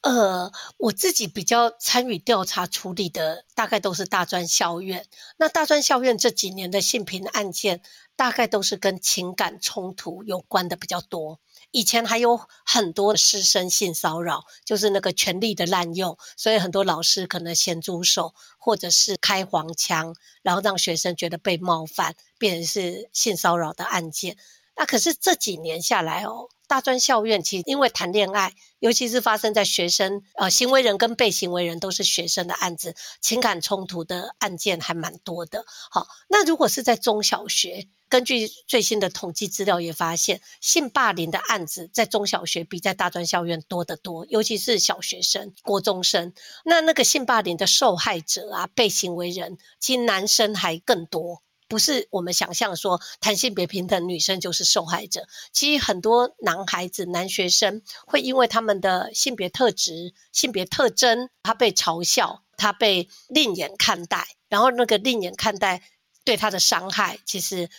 [0.01, 5.05] 呃，我自己比较参与调查处理的，大概都是大专校院。
[5.37, 7.81] 那大专校院这几年的性平案件，
[8.15, 11.39] 大概都是跟情感冲突有关的比较多。
[11.71, 24.37] 以前还有很多师生性骚扰，就是那个权力的滥用，所以很多老师可能咸猪手，或者是开黄腔，然后让学生觉得被冒犯，变成是性骚扰的案件。
[24.79, 35.65] 那可是这几年下来哦，大专校院其实因为谈恋爱，尤其是发生在学生，呃，行为人跟被行为人都是学生的案子，情感冲突的案件还蛮多的。
[35.91, 46.31] 好，那如果是在中小学，根据最新的统计资料也发现，性霸凌的案子在中小学比在大专校院多得多，尤其是小学生、国中生。
[46.63, 55.25] 那那个性霸凌的受害者啊，被行为人，其实男生还更多，不是我们想象说谈性别平等，女生就是受害者。
[55.53, 65.83] 其实很多男孩子、男学生会因为他们的性别特质、性别特征，他被嘲笑，他被另眼看待，然后那个另眼看待
[66.25, 67.69] 对他的伤害，其实。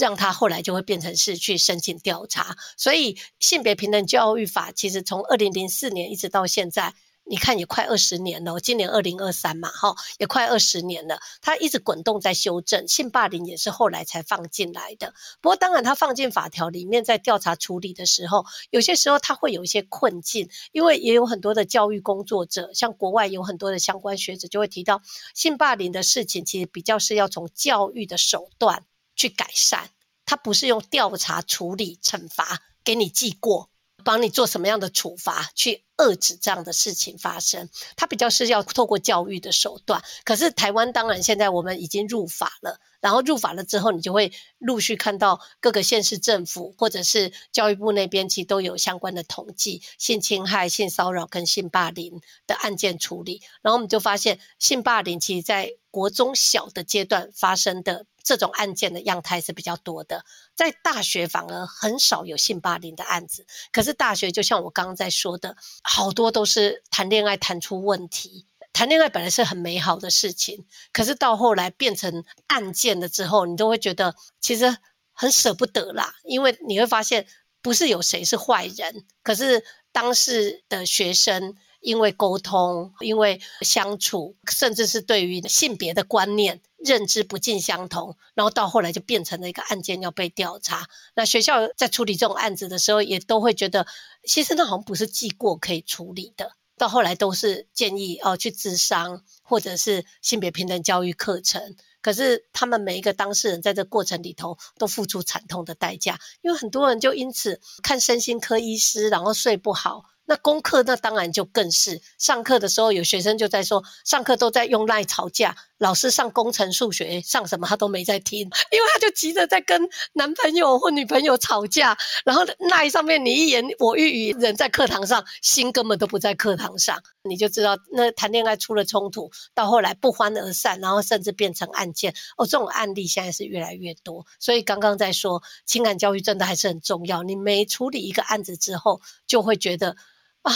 [0.00, 6.94] 让他后来就会变成是去申请调查，所以性别平等教育法其实从二零零四年一直到现在，
[7.28, 8.58] 你看也快二十年了。
[8.58, 11.20] 今年二零二三嘛，哈，也快二十年了。
[11.40, 15.14] 它一直滚动在修正，性霸凌也是后来才放进来的。
[15.40, 25.02] 不过当然，它放进法条里面，在调查处理的时候，有些时候它会有一些困境，因为也有很多的教育工作者，像国外有很多的相关学者就会提到，
[25.34, 28.84] 性霸凌的事情其实比较是要从教育的手段。
[29.20, 29.90] 去改善，
[30.24, 33.68] 他不是用调查、处理、惩罚，给你记过，
[34.08, 37.68] 帮你做什么样的处罚，去遏制这样的事情发生。
[37.94, 40.02] 他比较是要透过教育的手段。
[40.24, 53.42] 可是台湾当然现在我们已经入法了，然后入法了之后，你就会陆续看到各个县市政府或者是教育部那边，其实都有相关的统计，性侵害、性骚扰跟性霸凌的案件处理。
[53.62, 58.06] 然后我们就发现，性霸凌其实在国中小的阶段发生的。
[58.24, 60.22] 这种案件的样态是比较多的。
[60.54, 68.44] 在大学反而很少有性霸凌的案子，可是大学就像我刚刚在说的，好多都是谈恋爱谈出问题。
[68.72, 74.76] 谈恋爱本来是很美好的事情，可是到后来变成案件了之后，你都会觉得其实
[75.12, 77.26] 很舍不得啦，因为你会发现
[77.60, 90.88] 不是有谁是坏人，可是当时的学生因为沟通、因为相处，甚至是对于性别的观念认知不尽相同，然后到后来就变成了一个案件要被调查。
[91.14, 93.86] 那学校在处理这种案子的时候，也都会觉得，
[94.24, 96.52] 其实那好像不是记过可以处理的。
[96.78, 101.76] 到后来都是建议哦去咨商，或者是性别平等教育课程。
[102.00, 110.04] 可是他们每一个当事人在这过程里头都付出惨痛的代价，因为很多人就因此看身心科医师，然后睡不好。
[110.24, 139.96] 那功课那当然就更是，上课的时候有学生就在说，上课都在用赖吵架，老师上工程数学上什么他都没在听，因为他就急着在跟男朋友或女朋友吵架，然后那一上面你一言我一语，人在课堂上心根本都不在课堂上，你就知道那谈恋爱出了冲突，到后来不欢而散，然后甚至变成案件哦，这种案例现在是越来越多，所以刚刚在说情感教育真的还是很重要，你每处理一个案子之后，就会觉得。
[140.42, 140.54] 啊，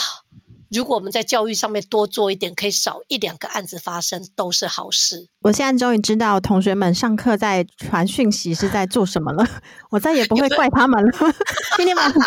[0.73, 5.29] 如果我们在教育上面多做一点，可以少一两个案子发生，都是好事。
[5.43, 9.45] 我现在终于知道同学们上课在传讯息是在做什么了，
[9.91, 11.11] 我再也不会怪他们了。
[11.77, 12.23] 今天晚上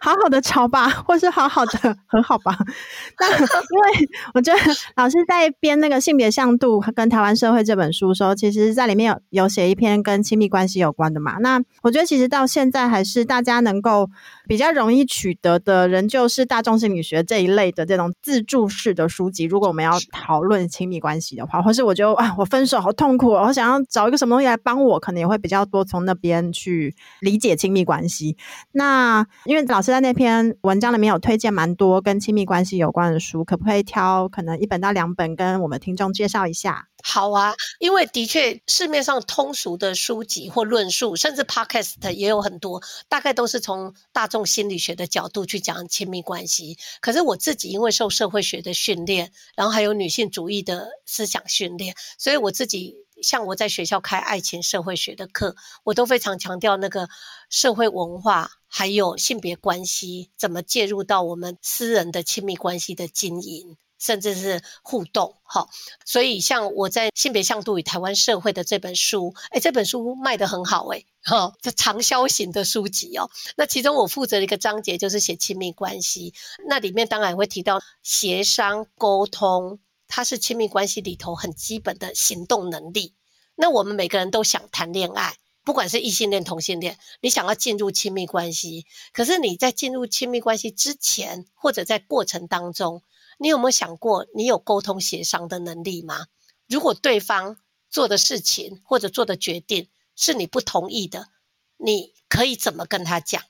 [0.00, 2.56] 好好的吵吧，或是好好的很好吧。
[3.20, 4.60] 那因为我觉得
[4.94, 11.38] 老师在编那个性别向度跟台湾社会这本书的时候，其实在里面有有写一篇跟亲密关系有关的嘛。
[11.40, 14.08] 那我觉得其实到现在还是大家能够
[14.46, 19.44] 比较容易取得的，仍旧是大众心理学这一类的这种自助式的书籍。
[19.44, 22.34] 如果我们要讨论亲密关系的话，或是我觉得啊。
[22.36, 28.36] 我分手好痛苦，我想要找一个什么东西来帮我，可能也会比较多从那边去理解亲密关系。
[28.72, 36.88] 那因为老师在那篇文章里面有推荐蛮多跟亲密关系有关的书，可不可以挑可能一本到两本跟我们听众介绍一下？
[37.02, 46.76] 好啊，因为的确市面上通俗的书籍或论述，甚至 Podcast 也有很多，大概都是从大众心理学的角度去讲亲密关系。
[47.00, 57.08] 可是我自因为受社会学的训练，然后还有女性主义的思想训练，所以我自己像我在学校开爱情社会学的课，我都非常强调那个
[57.48, 63.76] 社会文化还有性别关系怎么介入到我们私人的亲密关系的经营。
[63.98, 65.68] 甚至是互动，哈，
[66.04, 73.30] 所以像我在性别向度与台湾社会的这本书，诶，这本书卖得很好，诶，哈，这畅销型的书籍哦。
[73.56, 76.34] 那其中我负责的一个章节就是写亲密关系，
[76.68, 79.78] 那里面当然会提到协商沟通，
[80.08, 83.14] 它是亲密关系里头很基本的行动能力。
[83.54, 93.02] 那我们每个人都想谈恋爱，不管是异性恋、同性恋，你想要进入亲密关系，可是你在进入亲密关系之前，或者在过程当中。
[93.38, 96.26] 你有没有想过，你有沟通协商的能力吗？
[96.66, 97.58] 如果对方
[97.90, 101.28] 做的事情或者做的决定是你不同意的，
[101.76, 103.42] 你可以怎么跟他讲？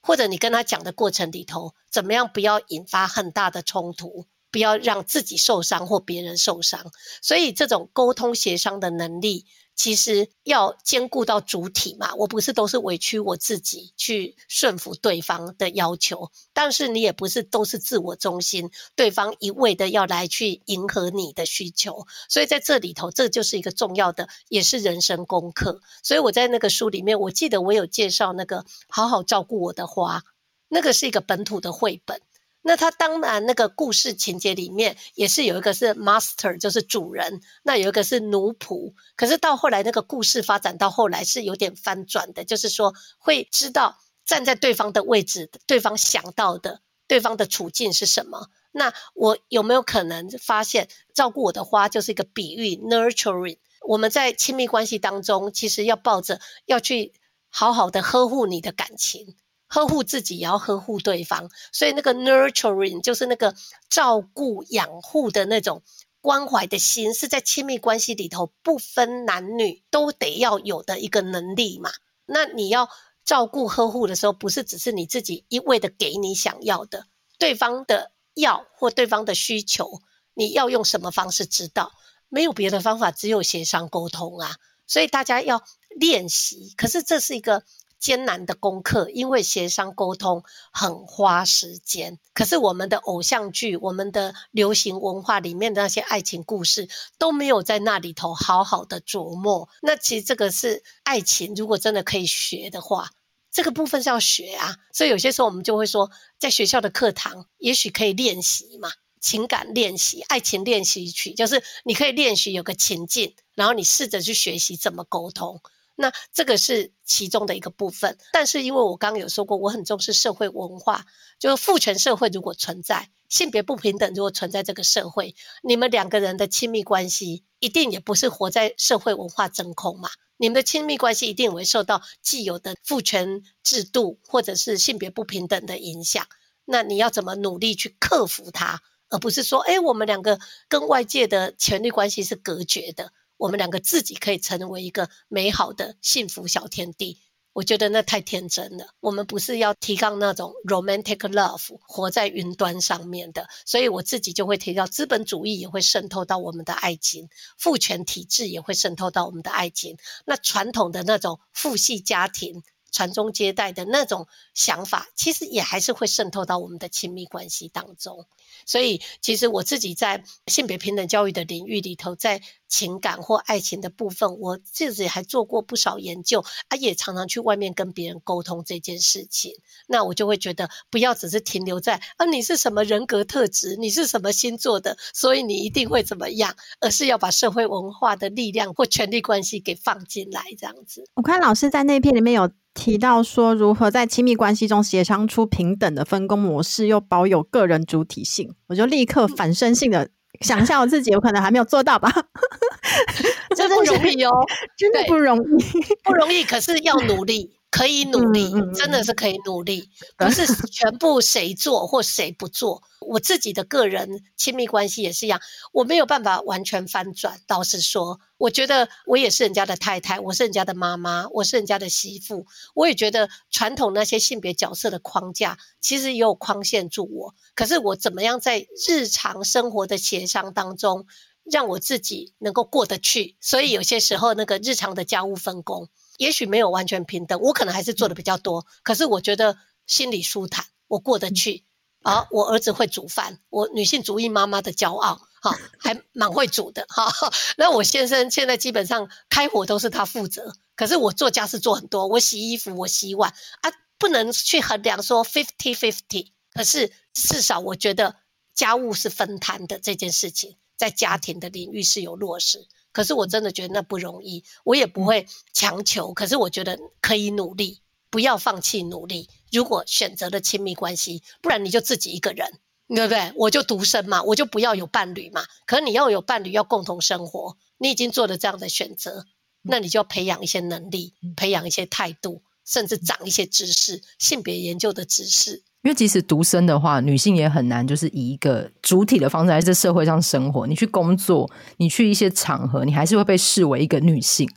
[0.00, 6.90] 或者你跟他讲的过程里头，怎么样不要引发很大的冲突，不要让自己受伤或别人受伤？
[7.20, 9.46] 所以这种沟通协商的能力。
[9.74, 25.80] 其实要兼顾到主体嘛，我不是都是委屈我自己去顺服对方的要求，但是你也不是都是自我中心，对方一味的要来去迎合你的需求，所以在这里头，这就是一个重要的，也是人生功课。
[26.02, 30.22] 所以我在那个书里面，我记得我有介绍那个好好照顾我的花，
[30.68, 32.20] 那个是一个本土的绘本。
[32.62, 38.94] 那他当然，那个故事情节里面也是有一个是 master，就是主人，那有一个是奴仆。
[39.16, 48.48] 可是到后来，那个故事发展到后来是有点翻转的，就是说会知道站在对方的位置，对方想到的，对方的处境是什么。
[48.70, 53.58] 那我有没有可能发现，照顾我的花就是一个比喻，nurturing。
[53.86, 57.12] 我们在亲密关系当中，其实要抱着要去
[57.48, 59.36] 好好的呵护你的感情。
[59.74, 63.54] 呵护自己也要呵护对方，所以那个 nurturing 就是那个
[63.88, 65.82] 照顾养护的那种
[66.20, 71.90] 关怀的心，是在亲密关系里头不分男女都得要有的一个能力嘛。
[72.26, 72.90] 那你要
[73.24, 77.06] 照顾呵护的时候，不是只是你自己一味的给你想要的，
[77.38, 80.02] 对方的要或对方的需求，
[80.34, 81.92] 你要用什么方式知道？
[82.28, 84.56] 没有别的方法，只有协商沟通啊。
[84.86, 85.64] 所以大家要
[85.98, 87.64] 练习，可是这是一个。
[88.02, 90.42] 艰难的功课，因为协商沟通
[90.72, 92.18] 很花时间。
[92.34, 99.68] 可是我们的偶像剧、我们的流行文化里面的那些爱情故事都没有在那里头好好的琢磨。
[99.80, 103.10] 那其实这个是爱情，如果真的可以学的话，
[103.52, 104.78] 这个部分是要学啊。
[104.92, 108.90] 所以有些时候我们就会说，在学校的课堂也许可以练习嘛，
[109.20, 115.60] 情感练习、爱情练习曲，就是你可以练习有个情境，然后你试着去学习怎么沟通。
[115.94, 121.04] 那这个是其中的一个部分，但是因为我刚刚有说过，我很重视社会文化，
[121.38, 136.26] 就是父权社会如果存在，性别不平等如果存在这个社会，你们两个人的亲密关系一定也不是活在社会文化真空嘛，你们的亲密关系一定也会受到既有的父权制度或者是性别不平等的影响，
[136.64, 138.80] 那你要怎么努力去克服它，
[139.10, 143.12] 而不是说，哎，我们两个跟外界的权力关系是隔绝的。
[143.42, 147.18] 我们两个自己可以成为一个美好的幸福小天地，
[147.52, 148.94] 我觉得那太天真了。
[149.00, 153.48] 我们不是要提倡那种 romantic love，活在云端上面的。
[153.66, 157.28] 所以我自己就会提到，资本主义也会渗透到我们的爱情，
[157.58, 159.96] 父权体制也会渗透到我们的爱情。
[160.24, 162.62] 那传统的那种父系家庭，
[162.92, 168.24] 传宗接代的那种想法，其实也还是会渗透到我们的亲密关系当中。
[168.66, 172.40] 所以，其实我自己在性别平等教育的领域里头，在
[172.72, 179.52] 情感或爱情的部分，我自己还做过不少研究，啊，也常常去外面跟别人沟通这件事情。
[179.88, 191.04] 那我就会觉得，不要只是停留在啊，你是什么人格特质，你是什么星座的，所以你一定会怎么样，而是要把社会文化的力量或权力关系给放进来，这样子。
[191.16, 198.54] 我看老师在那篇里面有提到说，如何在亲密关系中协商出平等的分工模式，又保有个人主体性。
[198.68, 200.08] 我就立刻反身性的
[200.40, 202.10] 想象我自己，有可能还没有做到吧？
[203.54, 204.30] 这不容易哦，
[204.76, 205.64] 真的不容易，
[206.02, 207.50] 不容易，可是要努力。
[207.72, 212.82] 可以努力，真的是可以努力，不是 全部谁做或谁不做。
[213.00, 215.40] 我自己的个人亲密关系也是一样，
[215.72, 217.40] 我没有办法完全翻转。
[217.46, 222.46] 倒是说，我觉得我也是人家的太太，我是人家的妈妈，我是人家的媳妇。
[222.74, 227.34] 我也觉得传统那些性别角色的框架，其实也有框限住我。
[227.54, 231.06] 可是我怎么样在日常生活的协商当中，
[231.42, 233.34] 让我自己能够过得去？
[233.40, 235.88] 所以有些时候，那个日常的家务分工。
[236.18, 241.64] 也许没有完全平等，我可能还是做的比较多，可是我觉得心里舒坦，我过得去。
[242.02, 247.32] 啊，我儿子会煮饭，我女性主义妈妈的骄傲，哈， 还蛮会煮的，哈。
[247.56, 258.16] 那我先生现在基本上开火都是他负责，可是我做家事做很多，我洗衣服，我洗碗啊，不能去衡量说 fifty fifty，可是至少我觉得
[258.52, 262.66] 家务是分摊的这件事情，在家庭的领域是有落实。
[262.92, 266.12] 可是我真的觉得那不容易，我也不会强求。
[266.12, 267.80] 可是我觉得可以努力，
[268.10, 269.28] 不要放弃努力。
[269.50, 273.32] 如果选择了亲密关系，不然你就自己一个人，对不对？
[273.36, 275.44] 我就独身嘛，我就不要有伴侣嘛。
[275.66, 279.26] 可是你要有伴侣，要共同生活，你已经做了这样的选择，
[279.62, 285.62] 那你就要培养一些能力，培养一些态度，甚至长一些知识，性别研究的知识。
[285.82, 290.64] 因为即使独生的话，女性也很难，就是以一个主体的方式在这社会上生活。
[290.66, 294.48] 你去工作，你去一些场合，你还是会被视为一个女性。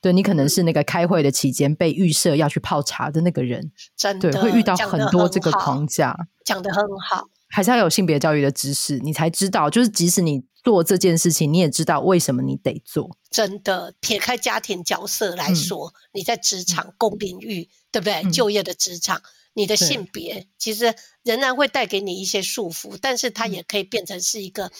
[0.00, 6.16] 对，你可能是那个开会的期间被预设要去泡茶的那个人，真的对，会遇到很多这个框架。
[6.44, 13.16] 讲得很好，还是要有性别教育的知识，你才知道，就是即使你做这件事情，你也知道为什么你得做。
[13.30, 18.14] 真的，撇开家庭角色来说，嗯、你在职场公领域，对不对？
[18.24, 19.22] 嗯、就业的职场。
[19.54, 24.70] 你的性别其实仍然会带给你一些束缚，但是它也可以变成是一个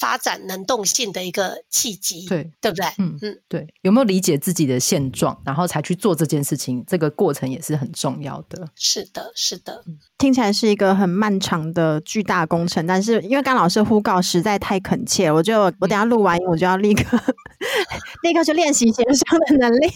[0.00, 2.86] 发展能动性的一个契机，对，对不对？
[2.96, 3.68] 嗯嗯，对。
[3.82, 6.82] 有没有理解自己的现状，然后才去做这件事情？
[6.86, 8.66] 这个过程也是很重要的。
[8.74, 9.84] 是的，是的。
[10.16, 17.18] 听起来是一个很漫长的巨大工程，但是因为刚老师呼告实在太恳切，我就我等下录完音，我就要立刻。
[18.22, 19.86] 立刻去练习协商的能力。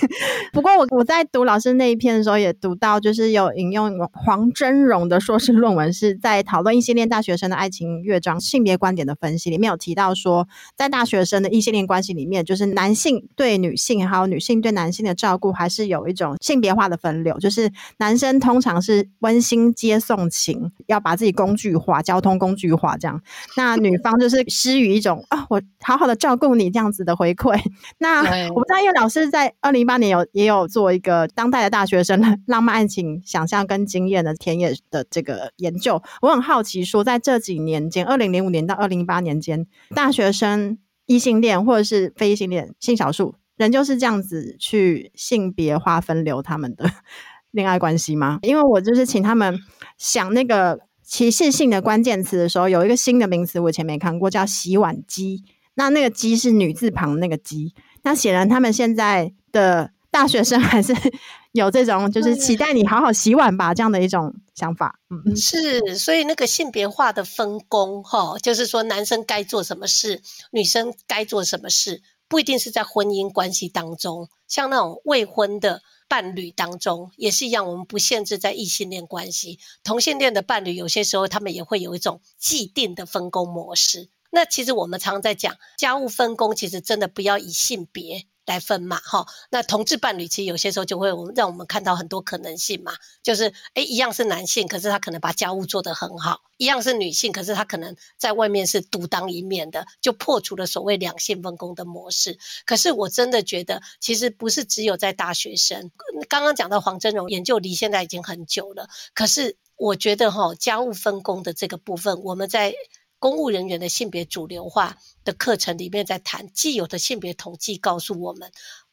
[0.52, 23.20] 不过我我在读老师那一篇的时候，也读到就是有引用黄真荣的硕士论文，是在讨论异性恋大学生的爱情乐章性别观点的分析里面有提到说，在大学生的异性恋关系里面，就是男性对女性还有女性对男性的照顾，还是有一种性别化的分流，就是男生通常是温馨接送情，要把自己工具化，交通工具化这样，
[23.58, 27.10] 那女方就是施予一种啊，我好好的照顾你这样子的。
[27.10, 27.60] 的回馈，
[27.98, 28.20] 那
[28.50, 46.90] 我不知道，因为老师在二零一八年有也有做一个当代的大学生浪漫爱情想象跟经验的田野的这个研究，我很好奇说，在这几年间，二零零五年到二零一八年间，大学生异性恋或者是非异性恋性少数，人就是这样子去性别划分流他们的
[47.50, 48.38] 恋爱关系吗？
[48.42, 49.58] 因为我就是请他们
[49.98, 55.42] 想那个歧视性的关键词的时候，有一个新的名词我以前没看过，叫洗碗机。
[55.74, 57.74] 那那个“机”是女字旁那个“机”。
[58.04, 60.94] 那显然他们现在的大学生还是
[61.52, 64.98] 有这种，就是期待你好好洗碗吧这样的一种想法。
[65.08, 75.82] 嗯，是，所以那个性别化的分工，哈，就是说男生该做什么事，女生该做什么事，不一定是在婚姻关系当中，像那种未婚的。
[76.10, 84.08] 伴侣当中也是一样，我们不限制在异性恋关系，同性恋的伴侣有些时候他们也会有一种既定的分工模式。
[84.32, 88.24] 那其实我们常常在讲家务分工，其实真的不要以性别。
[88.50, 92.92] 来分嘛，哈，那同志伴侣其实有些时候就会让我们看到很多可能性嘛，
[93.22, 102.36] 就是诶，一样是男性，可是他可能把家务做得很好；一样是女性，可是他可能在外面是独当一面的，就破除了所谓两性分工的模式。
[102.66, 105.92] 可是我真的觉得，其实不是只有在大学生。
[106.28, 112.74] 刚刚讲到黄真荣研究离现在已经很久了，可是我觉得哈，家务分工的这个部分，我们在。
[113.20, 118.50] 公务人员的性别主流化的课程里面，在谈既有的性别统计告诉我们，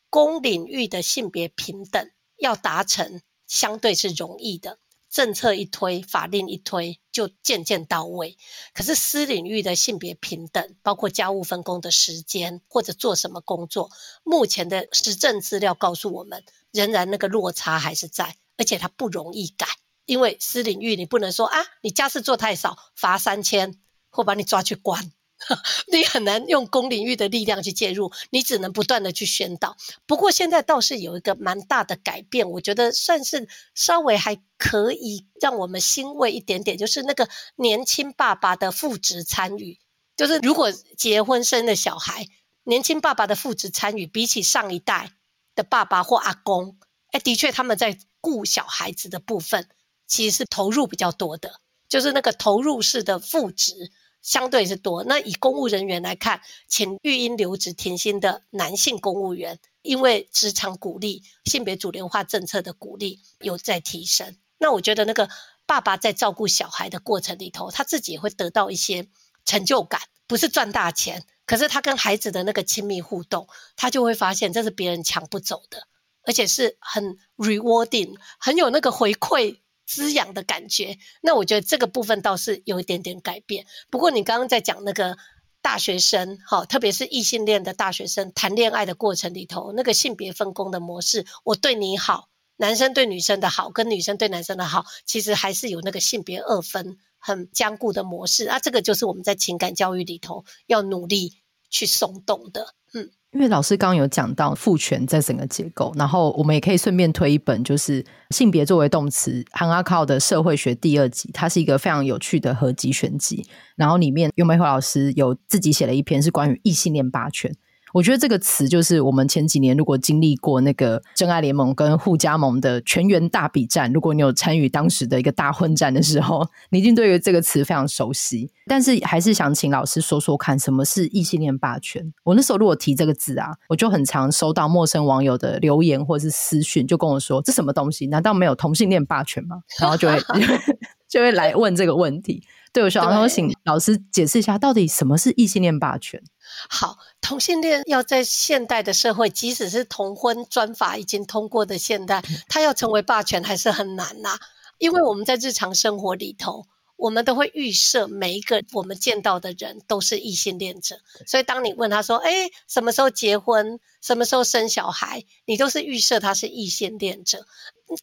[0.09, 8.38] 公领域的性别平等要达成相对是容易的，政策一推，法令一推就渐渐到位。
[8.73, 13.89] 可是私领域的性别平等，包括家务分工的时间或者做什么工作，
[14.25, 19.65] 目前的实证资料告诉我们，仍然那个落差还是在，而且它不容易改，
[20.05, 23.80] 因为私领域你不能说啊，你家事做太少，罚三千。
[24.18, 25.11] 或把你抓去关，
[25.93, 29.78] 你很难用公领域的力量去介入，你只能不断的去宣导。
[30.07, 39.78] 不过现在倒是有一个蛮大的改变，我觉得算是稍微还可以让我们欣慰一点点，就是那个年轻爸爸的父职参与，
[40.15, 42.28] 就是如果结婚生了小孩，
[42.63, 45.11] 年轻爸爸的父职参与，比起上一代
[45.53, 46.80] 的爸爸或阿公，
[47.11, 49.70] 哎，的确他们在顾小孩子的部分
[50.07, 53.91] 其实是投入比较多的，就是那个投入式的父职。
[54.28, 55.05] 相对是多。
[55.05, 64.36] 那以公务人员来看，请育婴留职停薪的男性公务员，因为职场鼓励性别主流化政策的鼓励有在提升。
[64.57, 65.30] 那我觉得那个
[65.65, 69.07] 爸爸在照顾小孩的过程里头，他自己也会得到一些
[69.45, 73.47] 成就感，不是赚大钱，可是他跟孩子的那个亲密互动，
[73.78, 75.88] 他就会发现这是别人抢不走的，
[76.23, 79.59] 而且是很 rewarding，很有那个回馈。
[79.88, 83.65] 滋养的感觉，那我觉得这个部分倒是有一点点改变。
[83.89, 85.17] 不过你刚刚在讲那个
[85.61, 92.27] 大学生，哈，特别是异性恋的大学生谈恋爱的过程里头，那个性别分工的模式，我对你好，
[92.57, 98.59] 男生对女生的好，跟女生对男生的好，其实还是有那个性别二分很坚固的模式啊。
[98.59, 101.38] 这个就是我们在情感教育里头要努力
[101.69, 103.09] 去松动的，嗯。
[103.38, 117.55] 因为老师刚刚有讲到父权在整个结构，然后我们也可以顺便推一本，就是性别作为动词韩阿靠的社会学第二集，它是一个非常有趣的合集选集，然后里面游玫瑰老师有自己写了一篇是关于异性恋霸权。
[117.97, 128.51] 我觉得这个词就是我们前几年如果经历过那个真爱联盟跟互加盟的全员大比战，如果你有参与当时的一个大混战的时候，你一定对于这个词非常熟悉。
[128.67, 132.13] 但是还是想请老师说说看，什么是异性恋霸权？
[132.23, 138.05] 我那时候如果提这个字啊，我就很常收到陌生网友的留言或者是私讯，就跟我说这什么东西？
[138.05, 139.63] 难道没有同性恋霸权吗？
[139.81, 140.19] 然后就会
[141.09, 142.43] 就会来问这个问题。
[142.71, 146.21] 对，我想说，请老师解释一下，到底什么是异性恋霸权？
[146.70, 154.38] 好，同性恋要在现代的社会，即使是同婚专法已经通过的现代，他要成为霸权还是很难呐。
[154.78, 163.80] 因为我们在日常生活里头，我们都会预设每一个我们见到的人都是异性恋者，所以当你问他说：“哎，什么时候结婚？
[164.01, 167.47] 什么时候生小孩？”你都是预设他是异性恋者。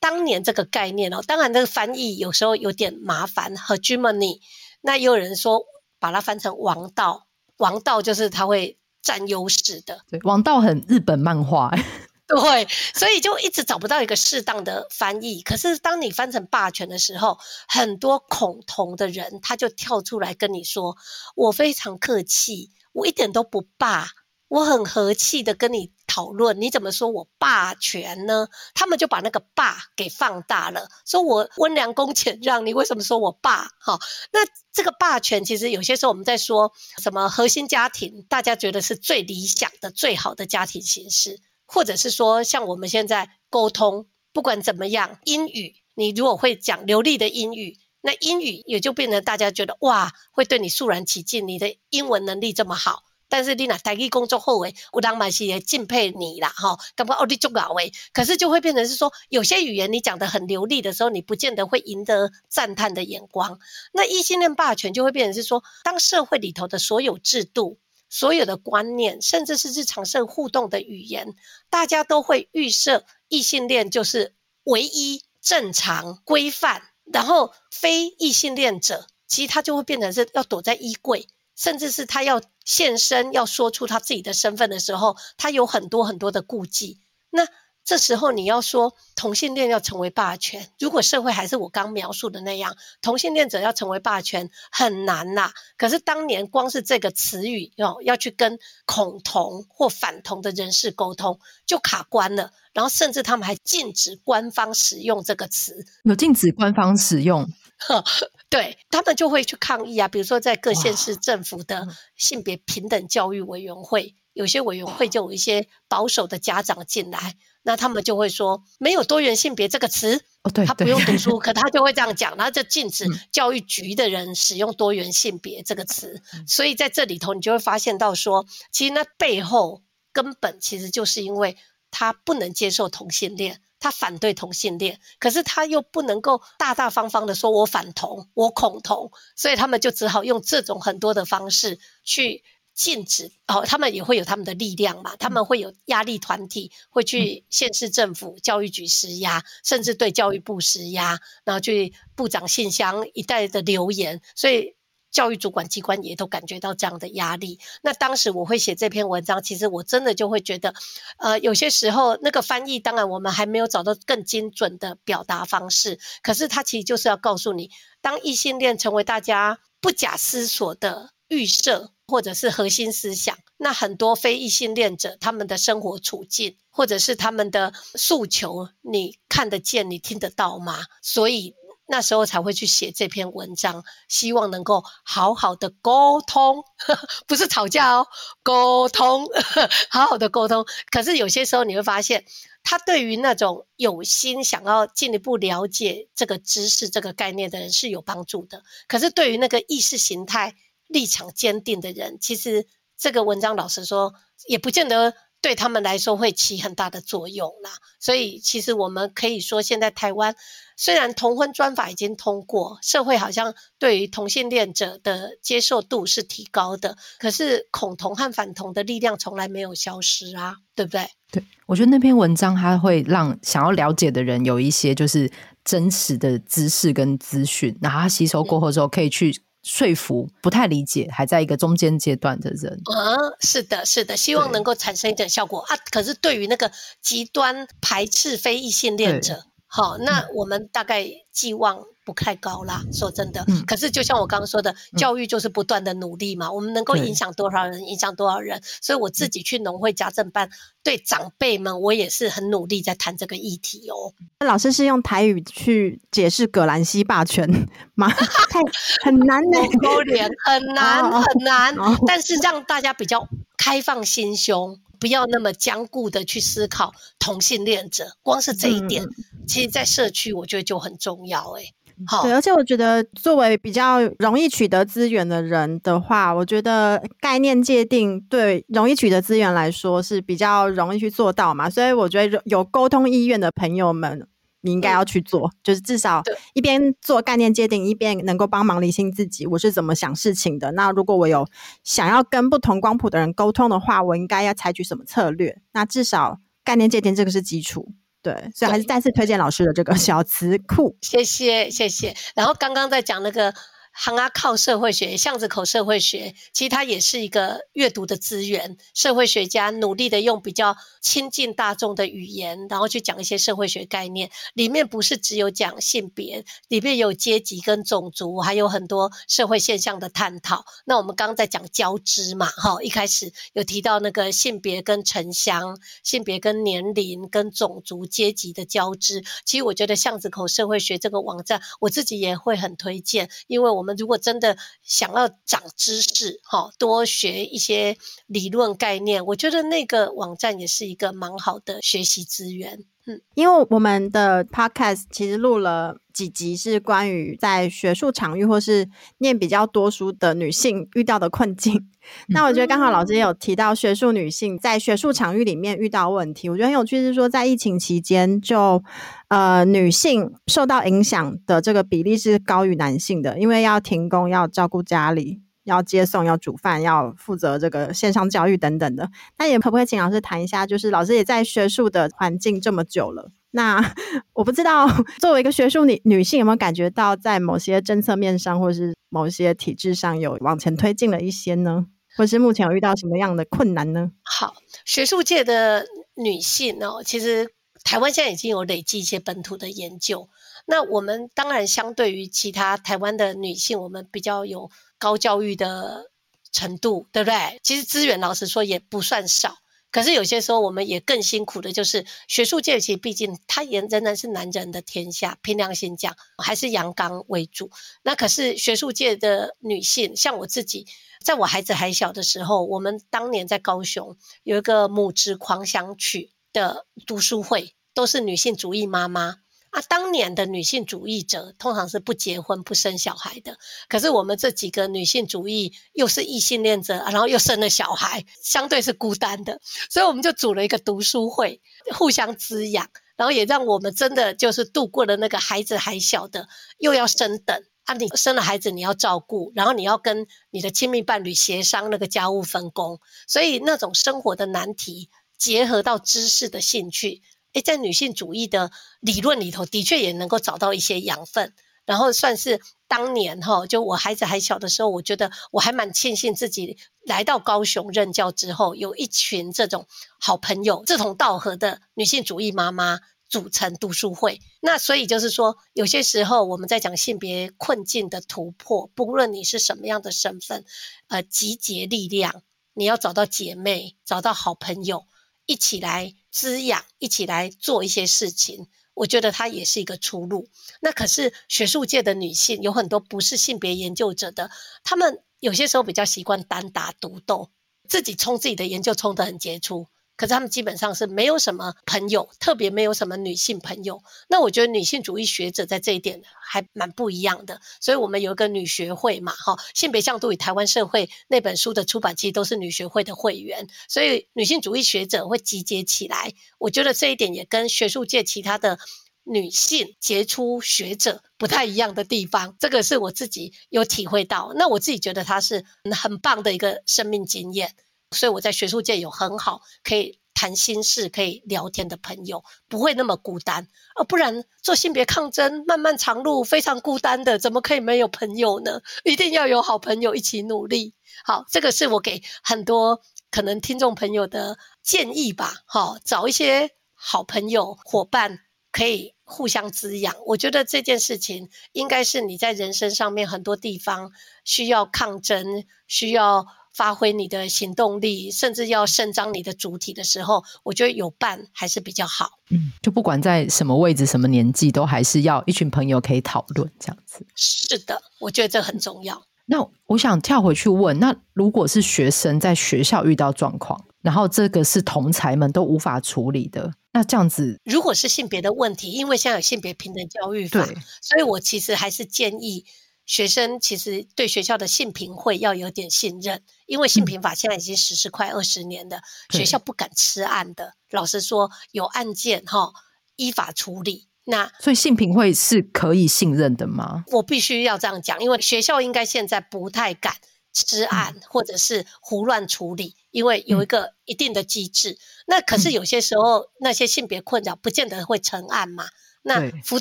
[0.01, 4.41] 当年这个概念哦，当然这个翻译有时候有点麻烦，hegemony，
[4.81, 5.65] 那也有人说
[6.01, 7.27] 把它翻成王道。
[7.59, 11.71] 王道就是他会占优势的，对，王道很日本漫画，
[12.27, 15.43] 对，所以就一直找不到一个适当的翻译。
[15.43, 17.39] 可是当你翻成霸权的时候，
[17.69, 20.97] 很多恐同的人他就跳出来跟你说
[21.37, 24.09] ：“我非常客气，我一点都不霸。”
[24.49, 28.49] 我很和气的跟你讨论，你怎么说我霸权呢？
[28.75, 33.71] 他们就把那个霸给放大了，说我温良恭俭让，你为什么说我霸？
[33.81, 33.99] 哈，
[34.33, 34.41] 那
[34.73, 36.73] 这个霸权其实有些时候我们在说
[37.03, 53.03] 什么核心家庭，大家觉得是最理想的、最好的家庭形式，或者是说像我们现在沟通，不管怎么样，英语你如果会讲流利的英语，那英语也就变成大家觉得哇，会对你肃然起敬，你的英文能力这么好。
[53.29, 63.59] 但是你那台语工作后诶，有人嘛是也敬佩你啦，哈，感觉哦你足够诶，可是就会变成是说，有些语言你讲得很流利的时候，你不见得会赢得赞叹的眼光。
[63.93, 71.35] 那异性恋霸权就会变成是说，当社会里头的所有制度、所有的观念，甚至是日常生活互动的语言，
[71.71, 81.27] 大家都会预设异性恋就是唯一正常规范，然后非异性恋者，其实他就会变成是要躲在衣柜。
[81.57, 87.01] 甚至是他要现身，要说出他自己的身份的时候，他有很多很多的顾忌。
[87.31, 87.47] 那
[87.85, 95.53] 这时候你要说同性恋要成为霸权，如果社会还是我刚描述的那样，同性恋者要成为霸权很难呐。
[95.77, 102.53] 可是当年光是这个词语哦要去跟恐同或反同的人士沟通，就卡关了。
[102.73, 107.47] 然后甚至他们还禁止官方使用这个词，有禁止官方使用。
[108.49, 131.57] 对，他们就会去抗议啊，比如说在各县市政府的性别平等教育委员会，有些委员会就有一些保守的家长进来，那他们就会说没有多元性别这个词，哦，对，他不用读 书，可他就会这样讲，然后就禁止教育局的人使用多元性别这个词，所以在这里头你就会发现到说，其实那背后根本其实就是因为
[131.91, 133.61] 他不能接受同性恋。
[133.81, 142.43] 他反对同性恋，可是他又不能够大大方方的说“我反同，我恐同”，所以他们就只好用这种很多的方式去
[142.75, 143.31] 禁止。
[143.47, 154.75] 哦，他们也会有他们的力量嘛，他们会有压力团体，会去县市政府、教育局施压，甚至对教育部施压，然后去部长信箱一带的留言，所以。
[155.15, 157.61] 教育主管机关也都感觉到这样的压力。
[157.83, 160.75] 那当时我会写这篇文章，其实我真的就会觉得，
[161.19, 166.01] 呃，有些时候那个翻译，当然我们还没有找到更精准的表达方式。
[166.21, 167.71] 可是它其实就是要告诉你，
[168.01, 180.85] 当异性恋成为大家不假思索的预设或者是核心思想，那很多非异性恋者他们的生活处境或者是他们的诉求，你看得见，你听得到吗？
[181.03, 181.55] 所以。
[181.87, 186.65] 那时候才会去写这篇文章，希望能够好好的沟通，
[187.29, 188.07] 不是吵架哦，
[188.43, 189.29] 沟通，
[189.91, 190.65] 好好的沟通。
[190.91, 192.25] 可是有些时候你会发现，
[192.63, 198.63] 他对于那种有心想要进一步了解这个知识、这个概念的人是有帮助的。
[198.89, 200.57] 可是对于那个意识形态
[200.95, 202.67] 立场坚定的人，其实
[202.97, 204.15] 这个文章老实说
[204.49, 205.13] 也不见得。
[205.45, 210.35] 对他们来说会起很大的作用啦，所以其实我们可以说，现在台湾
[210.75, 221.07] 虽然同婚专法已经通过，社会好像对于同性恋者的接受度是提高的，可是恐同和反同的力量从来没有消失啊，对不对？
[221.31, 225.31] 对，我觉得那篇文章它会让想要了解的人有一些就是
[225.63, 229.43] 真实的知识跟资讯，然后他吸收过后之后可以去。
[229.65, 235.61] 说服不太理解，还在一个中间阶段的人，啊，是的，是的，希望能够产生一点效果。
[235.61, 235.77] 啊。
[235.91, 241.85] 可是对于那个极端排斥非异性恋者，好，那我们大概寄望。
[242.07, 243.43] 不太高啦，说真的。
[243.49, 246.49] 嗯、可是就像我刚刚说的，嗯、教育就是不断的努力嘛。
[246.49, 248.61] 嗯、我们能够影响多少人，影响多少人。
[248.83, 250.53] 所以我自己去农会家政班，嗯、
[250.83, 254.13] 对长辈们，我也是很努力在谈这个议题哦。
[254.41, 257.49] 那老师是用台语去解释葛兰西霸权
[257.97, 258.11] 吗？
[258.11, 258.61] 太
[259.03, 261.75] 很难呢，勾脸很难 很难。
[262.07, 264.79] 但是让大家比较开放心胸。
[265.05, 269.11] 不要那么僵固的去思考同性恋者，光是这一点，嗯、
[269.47, 271.63] 其实，在社区我觉得就很重要、欸。
[271.63, 271.67] 哎，
[272.07, 284.27] 好，对，而且我觉得作为比较容易取得资源的人的话，我觉得概念界定对容易取得资源来说是比较容易去做到嘛，所以我觉得有沟通意愿的朋友们。
[284.65, 286.23] 你应该要去做，嗯、就是至少
[286.55, 290.73] 一边做概念界定，一边能够帮忙理清自己，我是怎么想事情的。
[290.73, 291.47] 那如果我有
[291.85, 295.61] 想要跟不同光谱的人沟通的话，我应该要采取什么策略？
[295.73, 297.93] 那至少概念界定这个是基础，
[298.23, 300.97] 对，所以还是再次推荐老师的这个 小词库。
[301.03, 302.17] 谢谢谢谢。
[302.35, 303.55] 然后刚刚在讲那个。
[303.97, 308.77] 行啊，靠社会学，巷子口社会学，其实它也是一个阅读的资源。
[308.93, 314.31] 社会学家努力的用比较亲近大众的语言，然后去讲一些社会学概念。
[314.55, 320.65] 里面不是只有讲性别，里面有阶级跟种族，还有很多社会现象的探讨。
[320.87, 329.23] 那我们刚刚在讲交织嘛，哈，一开始有提到那个性别跟城乡、性别跟年龄、跟种族阶级的交织。
[329.45, 333.84] 其实我觉得巷子口社会学这个网站，我自己也会很推荐，因为我。
[333.85, 342.87] 我们如果真的想要长知识，哈，多学一些理论概念，我觉得那个网站也是一个蛮好的学习资源。
[343.07, 348.89] 嗯，因为我们的 podcast 其实录了几集，是关于在学术场域或是
[349.19, 351.75] 念比较多书的女性遇到的困境。
[351.75, 351.85] 嗯、
[352.29, 358.83] 那我觉得刚好老师也有提到学术女性在学术场域里面遇到问题，我觉得很有趣，是说在疫情期间就
[359.29, 365.43] 呃女性受到影响的这个比例是高于男性的，因为要停工，要照顾家里。
[365.65, 369.11] 要接送，要煮饭，要负责这个线上教育等等的。
[369.39, 370.67] 那也可不可以请老师谈一下？
[370.67, 373.81] 就是老师也在学术的环境这么久了，那
[374.35, 374.89] 我不知道
[375.19, 381.87] 作为一个学术女女性，有没有感觉到在某些政策面上，或是某些体制上有往前推进了一些呢？
[382.17, 384.13] 或是目前有遇到什么样的困难呢？
[384.23, 384.55] 好，
[384.85, 385.85] 学术界的
[386.15, 387.49] 女性哦，其实
[387.83, 390.29] 台湾现在已经有累积一些本土的研究。
[390.67, 394.71] 那我们当然相对于其他台湾的女性，我们比较有。
[394.97, 396.11] 高教育的
[396.51, 397.61] 程度，对不对？
[397.63, 399.59] 其实资源老实说也不算少，
[399.91, 407.71] 可是有些时候我们也更辛苦的，就是学术界其实毕竟它也仍然是男人的天下，凭良心讲还是阳刚为主。
[408.03, 410.87] 那可是学术界的女性，像我自己，
[411.23, 419.44] 在我孩子还小的时候，我们当年在高雄有一个母职狂想曲的读书会，都是女性主义妈妈。
[419.75, 423.59] 啊，当年的女性主义者通常是不结婚、不生小孩的。
[423.89, 429.61] 可是我们这几个女性主义又是异性恋者，然后又生了小孩，相对是孤单的。
[429.91, 431.61] 所以我们就组了一个读书会，
[431.93, 436.47] 互相滋养，然后也让我们真的就是度过了那个孩子还小的，
[436.79, 447.23] 又要升等啊，你生了孩子你要照顾，然后你要跟你的亲密伴侣协商那个家务分工，所以那种生活的难题结合到知识的兴趣。
[447.55, 451.55] 诶，在女性主义的理论里头，的确也能够找到一些养分，
[451.87, 459.87] 然后算是当年哈，就我孩子还小的时候，我觉得我还蛮庆幸自己来到高雄任教之后，有一群这种
[460.19, 464.41] 好朋友，志同道合的女性主义妈妈组成读书会。
[464.61, 470.65] 那所以就是说，有些时候我们在讲性别困境的突破，不论你是什么样的身份，
[471.09, 472.43] 呃，集结力量，
[472.73, 475.07] 你要找到姐妹，找到好朋友，
[475.47, 476.15] 一起来。
[476.35, 480.49] 滋养，一起来做一些事情，我觉得它也是一个出路。
[480.81, 484.51] 那可是学术界的女性有很多不是性别研究者的，
[484.83, 487.51] 她们有些时候比较习惯单打独斗，
[487.89, 489.87] 自己冲自己的研究冲得很杰出。
[490.17, 494.03] 可是他们基本上是没有什么朋友，特别没有什么女性朋友。
[494.29, 497.61] 那我觉得女性主义学者在这一点还蛮不一样的。
[497.81, 506.33] 所以我们有一个女学会嘛，哈，性别向度与台湾社会那本书的出版其实都是女学会的会员，所以女性主义学者会集结起来。
[506.59, 508.79] 我觉得这一点也跟学术界其他的
[509.25, 514.53] 女性杰出学者不太一样的地方，这个是我自己有体会到。
[514.55, 517.75] 那我自己觉得它是很棒的一个生命经验。
[518.15, 523.69] 所以我在学术界有很好可以谈心事、可以聊天的朋友，不会那么孤单。
[523.95, 528.81] 啊不然做性别抗争漫漫长路，非常孤单的，怎么可以没有朋友呢？
[529.05, 530.95] 一定要有好朋友一起努力。
[531.25, 533.01] 好，这个是我给很多
[533.31, 535.63] 可能听众朋友的建议吧。
[535.67, 538.41] 好，找一些好朋友伙伴，
[538.73, 540.17] 可以互相滋养。
[540.27, 544.11] 我觉得这件事情应该是你在人生上面很多地方
[544.45, 546.47] 需要抗争，需要。
[546.75, 552.33] 发挥你的行动力，甚至要伸张你的主体的时候，我觉得有伴还是比较好。
[552.51, 557.25] 嗯，就不管在什么位置、什么年纪，都还是要一群朋友可以讨论这样子。
[557.37, 559.25] 是的，我觉得这很重要。
[559.47, 570.67] 那我想跳回去问，那如果是学生在学校遇到状况，然后这个是同才们都无法处理的，那这样子，如果是性别的问题，因为现在有性别平等教育法，
[571.01, 572.65] 所以我其实还是建议。
[573.07, 580.75] 学生其实对学校的性平会要有点信任，因为性平法现在已经实施快二十年了，嗯，学校不敢吃案的。
[580.91, 582.73] 老实说，有案件哈，
[583.17, 584.09] 依法处理。
[584.25, 587.05] 那所以性平会是可以信任的吗？
[587.09, 590.15] 我必须要这样讲，因为学校应该现在不太敢
[590.51, 594.93] 吃案，嗯，或者是胡乱处理，因为有一个一定的机制。
[594.93, 598.87] 嗯，那可是有些时候，那些性别困扰不见得会成案嘛。
[599.27, 599.81] 那辅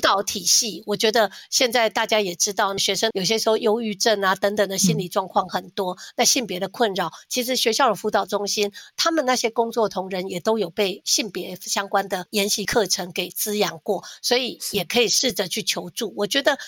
[0.00, 5.92] 导体系，我觉得现在大家也知道，学生有些时候忧郁症啊等等的心理状况很多。
[5.92, 16.14] 嗯、那性别的困扰，其实学校的辅导中心，他们那些工作同仁也都有被性别相关的研习课程给滋养过，所以也可以试着去求助。
[16.16, 16.58] 我觉得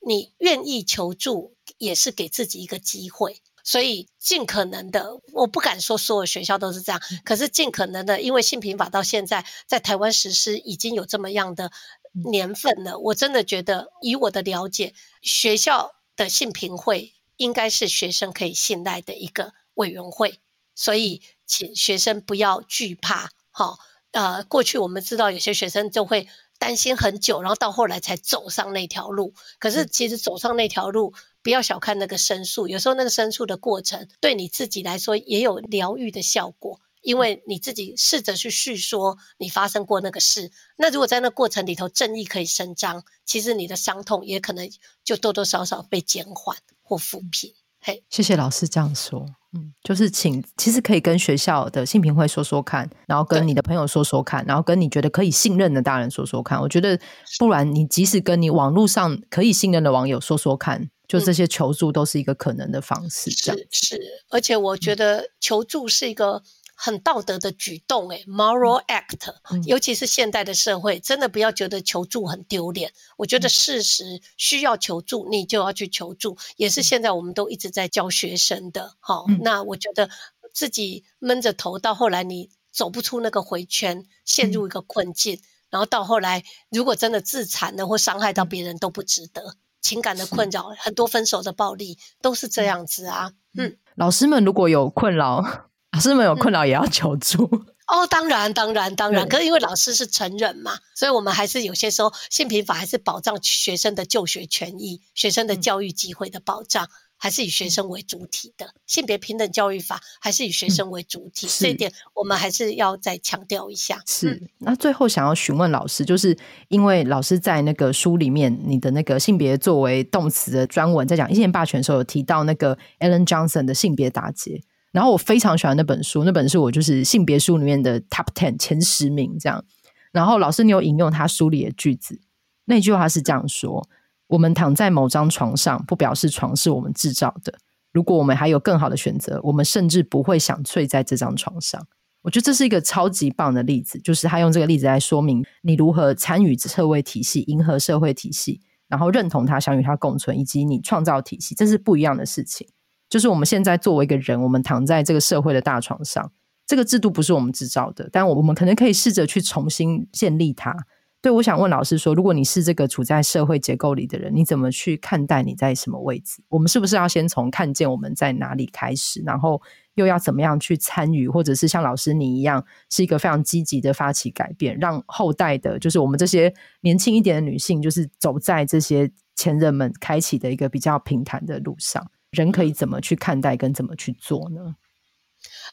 [0.00, 3.42] 你愿意求助，也是给自己一个机会。
[3.64, 11.70] 所以尽可能的，我不敢说所有学校都是这样，可是尽可能的，因为性平法到现在在台湾实施已经有这么样的。
[12.12, 20.40] 年份了，我真的觉得，以我的了解，学校的性评会应该是学生可以信赖的一个委员会，
[20.74, 23.78] 所以请学生不要惧怕，好，
[24.10, 29.34] 呃，过去我们知道有些学生就会担心很久，然后到后来才走上那条路。
[29.58, 36.78] 可是其实走上那条路，不要小看那个申诉，有时候那个申诉的过程对你自己来说也有疗愈的效果。
[37.02, 44.70] 因为你自己试着去叙说你发生过那个事，那如果在那过程里头正义可以伸张，其实你的伤痛也可能
[45.04, 47.52] 就多多少少被减缓或抚平。
[47.80, 49.26] 嘿，谢谢老师这样说。
[49.54, 56.58] 嗯，就是请，其实可以跟学校的性评会说说看，然后跟你的朋友说说看，然后跟你觉得可以信任的大人说说看。
[56.58, 56.98] 我觉得，
[57.38, 63.30] 不然你即使跟你网络上可以信任的网友说说看，就这些求助都是一个可能的方式。
[63.30, 63.60] 这样。
[63.70, 64.00] 是是，
[64.30, 66.42] 而且我觉得求助是一个。
[66.74, 69.32] 很道德的举动，诶 moral act，
[69.66, 72.92] 尤其是现代的社会，真的不要觉得求助很丢脸。
[73.18, 78.96] 我觉得事实需要求助，你就要去求助，也是现在我们都一直在教学生的。
[79.00, 80.10] 好，那我觉得
[80.52, 89.56] 自己闷着头，到后来你走不出那个回圈，陷入一个困境，然后到后来如果真的自残了或伤害到别人，都不值得。
[89.80, 93.32] 情感的困扰，很多分手的暴力都是这样子啊。
[93.56, 95.70] 嗯，老师们如果有困扰。
[95.94, 99.28] 老师们有困扰也要求助、嗯、哦，当然，当然，当然。
[99.28, 106.88] 可是因为老师是成人嘛，所以我们还是有些时候性平法还是保障学生的就学权益、学生的教育机会的保障，嗯、
[107.18, 108.72] 还是以学生为主体的。
[108.86, 114.00] 性别平等教育法还是以学生为主体，嗯、这一点我们还是要再强调一下。
[114.06, 114.30] 是。
[114.30, 116.34] 嗯、那最后想要询问老师，就是
[116.68, 124.62] 因为老师在那个书里面，你的那个性别作为动词的专文，在讲一宪霸权的时候，有提到那个 Ellen Johnson 的性别打劫。
[124.92, 129.64] 然后我非常喜欢那本书，那本是我就是性别书里面的 top ten 前十名这样。
[130.12, 132.20] 然后老师，你有引用他书里的句子，
[132.66, 133.88] 那句话是这样说
[134.28, 137.54] ：“我们躺在某张床上，不表示床是我们制造的。
[137.92, 141.86] 如果我们还有更好的选择，我们甚至不会想睡在这张床上。”
[142.22, 152.68] 我觉得这是一个超级棒的例子，就是他用这个例子来说明你如何参与社会体系、迎合社会体系，然后认同他、想与他共存，以及你创造体系，这是不一样的事情。
[153.12, 156.32] 就是我们现在作为一个人，我们躺在这个社会的大床上，
[156.66, 160.74] 这个制度不是我们制造的，但我们可能可以试着去重新建立它。
[161.20, 166.42] 对，我想问老师说，如果你是这个处在社会结构里的人，你怎么去看待你在什么位置？
[166.48, 169.60] 我们是不是要先从看见我们在哪里开始，然后
[169.96, 176.50] 又要怎么样去参与，或者是像老师你一样，是一个非常积极的发起改变，让后代的，就是我们这些
[176.80, 182.10] 年轻一点的女性，就是走在这些前人们开启的一个比较平坦的路上。
[182.32, 184.76] 人可以怎么去看待跟怎么去做呢？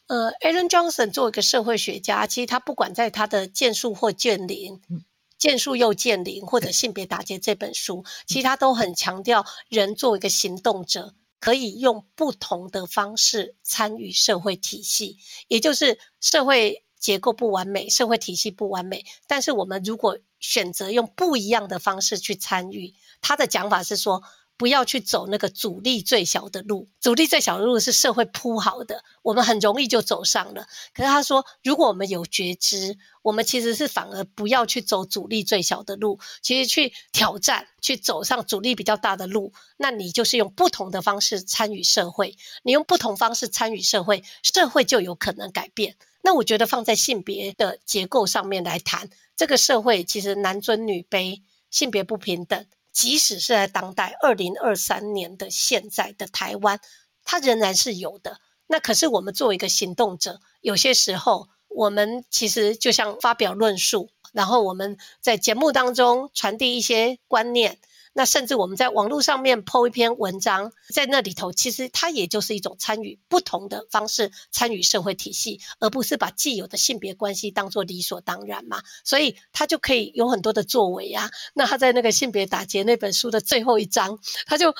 [0.08, 4.98] 呃，Alan Johnson 作为一个社会学家，其实他不管在他的《剑树或剑林》嗯、
[5.38, 15.16] 《见树又剑林》或者《性别打劫》这本书，嗯、其实他都很强调人作为一个行动者，可以用不同的方式参与社会体系，
[15.48, 22.92] 也就是社会结构不完美，社会体系不完美，但是我们如果选择用不一样的方式去参与，
[23.22, 24.22] 他的讲法是说。
[24.60, 30.66] 不要去走那个阻力最小的路，阻力最小的路是社会铺好的，我们很容易就走上了。
[30.92, 39.54] 可是他说，如果我们有觉知，我们其实是反而不要去走阻力最小的路，其实去挑战，去走上阻力比较大的路。
[39.78, 45.96] 那你就是用不同的方式参与社会，你用不同方式参与社会，社会就有可能改变。
[46.20, 51.40] 那我觉得放在性别的结构上面来谈，这个社会其实男尊女卑，
[51.70, 52.66] 性别不平等。
[52.92, 56.80] 即使是在当代二零二三年的现在的台湾，
[57.24, 58.40] 它仍然是有的。
[58.66, 67.78] 那可是我们作为一个行动者，有些时候我们其实就像发表论述，然后我们在节目当中传递一些观念。
[68.12, 78.82] 那甚至我们在网络上面 po 一篇文章，在那里头，其实它也就是一种参与不同的方式参与社会体系，而不是把既有的性别关系当做理所当然嘛。
[79.04, 81.30] 所以他就可以有很多的作为啊。
[81.54, 84.74] 那他在那个性别打劫那本书的最后一章，他就。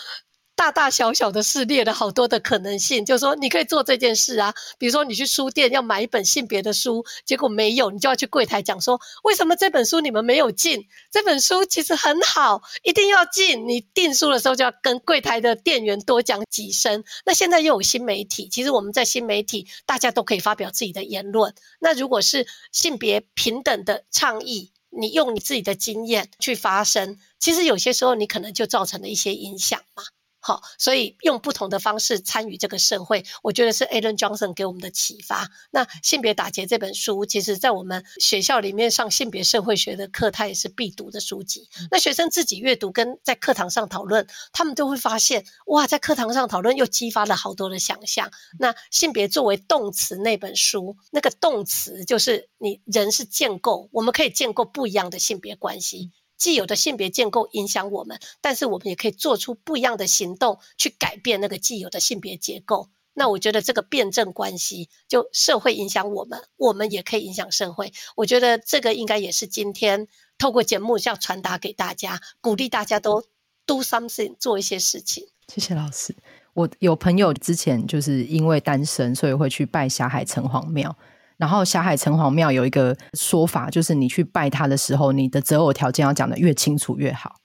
[0.61, 4.53] 大大小小的事列了好多的可能性，就是说你可以做这件事啊。
[4.77, 10.87] 比如说你去书店要买一本性别的书，结果没有，你就要去柜台讲说，为什么这本书你们没有进？
[11.11, 13.67] 这本书其实很好，一定要进。
[13.67, 17.05] 你订书的时候就要跟柜台的店员多讲几声。
[17.25, 21.55] 那现在又有新媒体，其实我们在新媒体大家都可以发表自己的言论。
[21.79, 30.03] 那如果是性别平等的倡议，你用你自己的经验去发声，其实有些时候你可能就造成了一些影响嘛。
[30.41, 35.51] 好，所以用不同的方式参与这个社会，我觉得是 Ellen Johnson 给我们的启发。
[35.70, 41.68] 那《性别打劫》这本书，其实在我们学校里面上性别社会学的课，它也是必读的书籍。
[41.91, 48.30] 那学生自己阅读跟在课堂上讨论，他们都会发现，哇，在课堂上讨论又激发了好多的想象。
[48.59, 56.11] 那性别作为动词那本书，那个动词就是你人是建构，我们可以建构不一样的性别关系。
[56.41, 62.88] 既有的性别建构影响我们，但是我们也可以做出不一样的行动去改变那个既有的性别结构。
[63.12, 67.93] 那我觉得这个辩证关系，就社会影响我们，我们也可以影响社会。
[68.16, 73.22] 我觉得这个应该也是今天透过节目要传达给大家，鼓励大家都
[73.66, 75.26] do something 做一些事情。
[75.49, 76.16] 谢谢老师。
[76.55, 80.97] 我有朋友之前就是因为单身，所以会去拜霞海城隍庙。
[81.41, 87.36] 然后霞海城隍庙有一个说法，就是你去拜他的时候，你的择偶条件要讲得越清楚越好，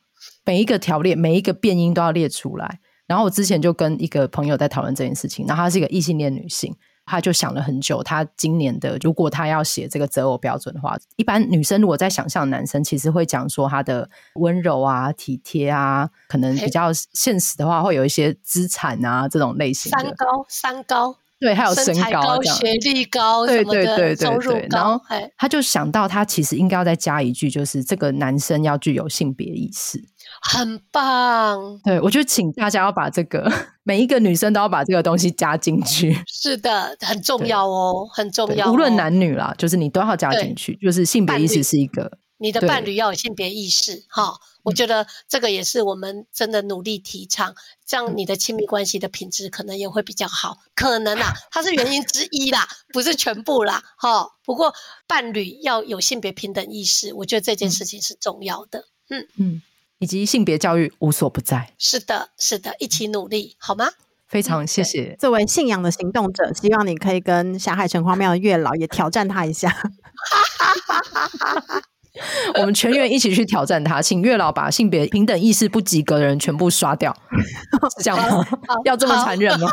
[0.43, 2.81] 每一个条列、每一个变音都要列出来。
[3.07, 6.75] 然后我之前就跟一个朋友在讨论这件事情，然后她是一个异性恋女性，
[7.05, 19.99] 她就想了很久，她今年的如果她要写这个择偶标准的话，一般女生如果在想象男生，其实会讲说他的温柔啊、体贴啊，可能比较现实的话，会有一些资产啊这种类型的。
[19.99, 21.15] 三高，三高。
[21.45, 24.67] 对，还有身高、高学历高，对对对对对。
[24.71, 24.99] 然后
[25.37, 30.03] 他就想到，他其实应该要再加一句，就是这个男生要具有性别意识，
[30.41, 31.79] 很棒。
[31.83, 33.47] 对，我就请大家要把这个
[33.85, 36.19] 每一个女生都要把这个东西加进去。
[36.25, 38.71] 是的，很重要哦，很重要哦。
[38.71, 42.11] 无论男女啦，就是你都要加进去，就是性别意识是一个。
[42.39, 44.33] 你的伴侣要有性别意识，哈，
[44.65, 47.55] 我觉得这个也是我们真的努力提倡，
[47.85, 54.33] 这样你的亲密关系的品质可能也会比较好，可能啊，它是原因之 一啦，不是全部啦，哈。
[54.43, 54.73] 不过
[55.07, 59.27] 伴侣要有性别平等意识，我觉得这件事情是重要的，嗯。
[59.37, 59.61] 嗯，
[59.99, 63.91] 以及性别教育无所不在，是的，是的，一起努力，好吗？
[64.27, 69.73] 非常谢谢，作为信仰的行动者，希望你可以跟霞海城隍庙的月老也挑战他一下。
[72.59, 77.15] 我们全员一起去挑战他，请月老把性别平等意识不及格的人全部刷掉，
[77.97, 78.45] 是这样吗？
[78.85, 79.67] 要这么残忍吗？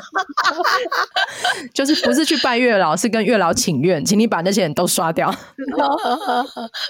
[1.73, 5.35] 就是不是去拜月老，是跟月老请愿，请你把那些人都刷掉。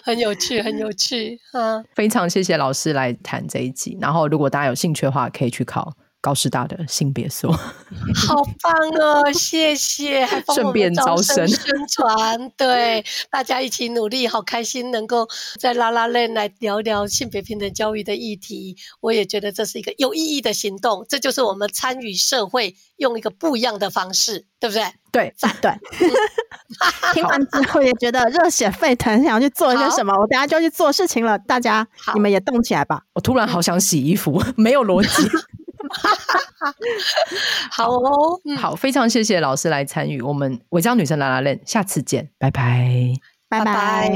[0.04, 1.38] 很有趣，很有趣。
[1.52, 3.96] 嗯，非常谢谢老师来谈这一集。
[4.00, 5.92] 然后，如果大家有兴趣的话，可以去考。
[6.22, 9.30] 高师大的性别所，好棒哦！
[9.34, 11.58] 谢谢，还帮我们招生宣
[11.88, 18.76] 传，对，大家一起努力，好开心能够在拉拉链来聊聊性别平等教育的议题。
[19.00, 24.84] 我也觉得这是一个有意义的行动，这就是我们参与社会用一个不一样的方式，对不对？
[25.10, 25.72] 对，对。
[27.12, 31.36] 听完之后也觉得热血沸腾，想要去做一些什么，我等下就去做事情了。
[31.40, 33.02] 大家，你们也动起来吧！
[33.12, 35.28] 我突然好想洗衣服，没有逻辑。
[37.70, 43.14] 好哦，好，非常谢谢老师来参与，我们伪装女生拉拉链，下次见，拜拜，
[43.48, 44.12] 拜拜。